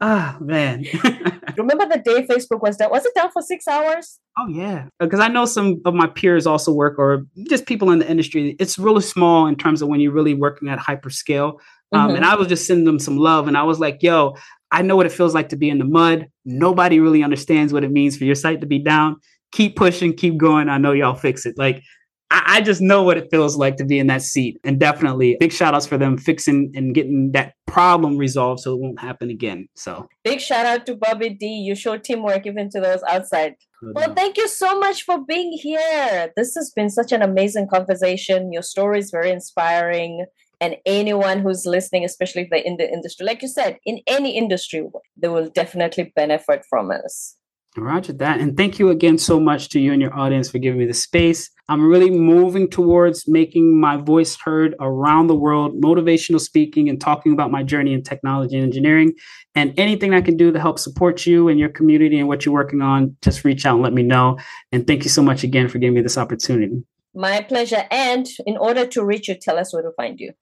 Ah, 0.00 0.36
man. 0.40 0.84
Remember 1.56 1.86
the 1.86 2.02
day 2.04 2.26
Facebook 2.26 2.60
was 2.60 2.76
down? 2.76 2.90
Was 2.90 3.04
it 3.06 3.14
down 3.14 3.30
for 3.30 3.42
six 3.42 3.66
hours? 3.66 4.18
Oh, 4.38 4.48
yeah. 4.48 4.86
Because 4.98 5.20
I 5.20 5.28
know 5.28 5.46
some 5.46 5.80
of 5.84 5.94
my 5.94 6.08
peers 6.08 6.46
also 6.46 6.72
work, 6.72 6.98
or 6.98 7.24
just 7.48 7.66
people 7.66 7.90
in 7.90 8.00
the 8.00 8.10
industry. 8.10 8.56
It's 8.58 8.78
really 8.78 9.02
small 9.02 9.46
in 9.46 9.56
terms 9.56 9.80
of 9.80 9.88
when 9.88 10.00
you're 10.00 10.12
really 10.12 10.34
working 10.34 10.68
at 10.68 10.78
hyperscale. 10.78 11.58
Um, 11.94 12.08
mm-hmm. 12.08 12.16
And 12.16 12.24
I 12.24 12.34
was 12.34 12.48
just 12.48 12.66
sending 12.66 12.84
them 12.84 12.98
some 12.98 13.16
love. 13.16 13.48
And 13.48 13.56
I 13.56 13.62
was 13.62 13.80
like, 13.80 14.02
yo, 14.02 14.36
I 14.70 14.82
know 14.82 14.96
what 14.96 15.06
it 15.06 15.12
feels 15.12 15.34
like 15.34 15.48
to 15.50 15.56
be 15.56 15.70
in 15.70 15.78
the 15.78 15.84
mud. 15.84 16.26
Nobody 16.44 17.00
really 17.00 17.22
understands 17.22 17.72
what 17.72 17.84
it 17.84 17.92
means 17.92 18.16
for 18.16 18.24
your 18.24 18.34
site 18.34 18.60
to 18.60 18.66
be 18.66 18.78
down. 18.78 19.16
Keep 19.52 19.76
pushing, 19.76 20.12
keep 20.12 20.36
going. 20.36 20.68
I 20.68 20.78
know 20.78 20.92
y'all 20.92 21.14
fix 21.14 21.46
it. 21.46 21.56
Like, 21.56 21.82
I, 22.30 22.56
I 22.56 22.60
just 22.60 22.80
know 22.80 23.02
what 23.02 23.16
it 23.16 23.28
feels 23.30 23.56
like 23.56 23.76
to 23.76 23.84
be 23.84 23.98
in 23.98 24.08
that 24.08 24.22
seat. 24.22 24.58
And 24.64 24.80
definitely 24.80 25.36
big 25.38 25.52
shout 25.52 25.74
outs 25.74 25.86
for 25.86 25.96
them 25.96 26.18
fixing 26.18 26.72
and 26.74 26.94
getting 26.94 27.30
that 27.32 27.54
problem 27.66 28.16
resolved 28.16 28.60
so 28.60 28.74
it 28.74 28.80
won't 28.80 29.00
happen 29.00 29.30
again. 29.30 29.68
So 29.76 30.08
big 30.24 30.40
shout 30.40 30.66
out 30.66 30.86
to 30.86 30.96
Bobby 30.96 31.30
D. 31.30 31.46
You 31.46 31.76
show 31.76 31.96
teamwork 31.96 32.46
even 32.46 32.68
to 32.70 32.80
those 32.80 33.02
outside. 33.08 33.54
Well, 33.92 34.14
thank 34.14 34.38
you 34.38 34.48
so 34.48 34.78
much 34.78 35.02
for 35.02 35.22
being 35.24 35.52
here. 35.52 36.32
This 36.36 36.54
has 36.54 36.72
been 36.74 36.88
such 36.88 37.12
an 37.12 37.20
amazing 37.20 37.68
conversation. 37.68 38.50
Your 38.50 38.62
story 38.62 38.98
is 38.98 39.10
very 39.10 39.30
inspiring. 39.30 40.24
And 40.64 40.76
anyone 40.86 41.40
who's 41.40 41.66
listening, 41.66 42.06
especially 42.06 42.44
if 42.44 42.48
they're 42.48 42.60
in 42.60 42.78
the 42.78 42.90
industry, 42.90 43.26
like 43.26 43.42
you 43.42 43.48
said, 43.48 43.76
in 43.84 44.00
any 44.06 44.34
industry, 44.34 44.82
they 45.14 45.28
will 45.28 45.50
definitely 45.50 46.10
benefit 46.16 46.64
from 46.70 46.90
us. 46.90 47.36
Roger 47.76 48.14
that. 48.14 48.40
And 48.40 48.56
thank 48.56 48.78
you 48.78 48.88
again 48.88 49.18
so 49.18 49.38
much 49.38 49.68
to 49.70 49.78
you 49.78 49.92
and 49.92 50.00
your 50.00 50.18
audience 50.18 50.50
for 50.50 50.58
giving 50.58 50.78
me 50.78 50.86
the 50.86 50.94
space. 50.94 51.50
I'm 51.68 51.86
really 51.86 52.08
moving 52.08 52.70
towards 52.70 53.28
making 53.28 53.78
my 53.78 53.98
voice 53.98 54.38
heard 54.42 54.74
around 54.80 55.26
the 55.26 55.34
world, 55.34 55.82
motivational 55.82 56.40
speaking 56.40 56.88
and 56.88 56.98
talking 56.98 57.34
about 57.34 57.50
my 57.50 57.62
journey 57.62 57.92
in 57.92 58.02
technology 58.02 58.56
and 58.56 58.64
engineering. 58.64 59.12
And 59.54 59.78
anything 59.78 60.14
I 60.14 60.22
can 60.22 60.38
do 60.38 60.50
to 60.50 60.58
help 60.58 60.78
support 60.78 61.26
you 61.26 61.48
and 61.48 61.60
your 61.60 61.68
community 61.68 62.18
and 62.18 62.26
what 62.26 62.46
you're 62.46 62.54
working 62.54 62.80
on, 62.80 63.18
just 63.20 63.44
reach 63.44 63.66
out 63.66 63.74
and 63.74 63.82
let 63.82 63.92
me 63.92 64.02
know. 64.02 64.38
And 64.72 64.86
thank 64.86 65.04
you 65.04 65.10
so 65.10 65.22
much 65.22 65.44
again 65.44 65.68
for 65.68 65.78
giving 65.78 65.94
me 65.94 66.00
this 66.00 66.16
opportunity. 66.16 66.82
My 67.14 67.42
pleasure. 67.42 67.84
And 67.90 68.26
in 68.46 68.56
order 68.56 68.86
to 68.86 69.04
reach 69.04 69.28
you, 69.28 69.36
tell 69.36 69.58
us 69.58 69.72
where 69.74 69.82
to 69.82 69.92
find 69.96 70.18
you. 70.18 70.32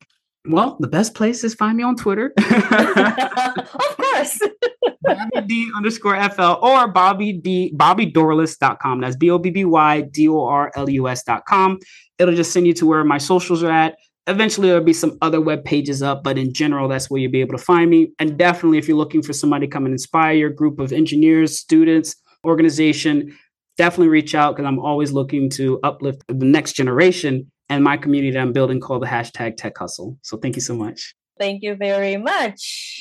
Well, 0.47 0.77
the 0.81 0.89
best 0.89 1.15
place 1.15 1.45
is 1.45 1.55
find 1.55 1.77
me 1.77 1.85
on 1.85 1.95
Twitter. 1.95 2.33
of 2.37 3.97
course. 3.97 4.41
Bobby 5.03 5.41
D 5.47 5.71
underscore 5.77 6.21
FL 6.31 6.59
or 6.63 6.89
Bobby 6.89 7.33
D 7.33 7.73
BobbyDorlus.com. 7.77 9.01
That's 9.01 9.15
B-O-B-B-Y-D-O-R-L-U-S.com. 9.17 11.79
It'll 12.19 12.35
just 12.35 12.53
send 12.53 12.67
you 12.67 12.75
to 12.75 12.87
where 12.87 13.05
my 13.05 13.19
socials 13.19 13.63
are 13.63 13.71
at. 13.71 13.95
Eventually 14.27 14.67
there'll 14.69 14.85
be 14.85 14.93
some 14.93 15.17
other 15.23 15.41
web 15.41 15.65
pages 15.65 16.03
up, 16.03 16.25
but 16.25 16.37
in 16.39 16.53
general, 16.53 16.89
that's 16.89 17.09
where 17.11 17.21
you'll 17.21 17.33
be 17.33 17.41
able 17.41 17.57
to 17.57 17.65
find 17.65 17.89
me. 17.91 18.13
And 18.19 18.37
definitely 18.37 18.79
if 18.79 18.89
you're 18.89 18.97
looking 18.97 19.23
for 19.23 19.33
somebody 19.33 19.67
to 19.67 19.71
come 19.71 19.85
and 19.85 19.93
inspire 19.93 20.35
your 20.35 20.51
group 20.51 20.81
of 20.81 20.93
engineers, 20.93 21.57
students, 21.59 22.17
organization, 22.45 23.37
definitely 23.77 24.09
reach 24.09 24.35
out 24.35 24.57
because 24.57 24.69
I'm 24.69 24.81
always 24.81 25.13
looking 25.13 25.49
to 25.51 25.79
uplift 25.83 26.25
the 26.29 26.45
next 26.45 26.73
generation 26.73 27.52
and 27.73 27.83
my 27.83 27.97
community 27.97 28.33
that 28.33 28.39
I'm 28.39 28.53
building 28.53 28.81
called 28.81 29.03
the 29.03 29.07
hashtag 29.07 29.57
Tech 29.57 29.79
Hustle. 29.79 30.19
So 30.21 30.37
thank 30.37 30.57
you 30.57 30.61
so 30.61 30.77
much. 30.77 31.15
Thank 31.39 31.63
you 31.63 31.75
very 31.75 32.19
much. 32.19 32.92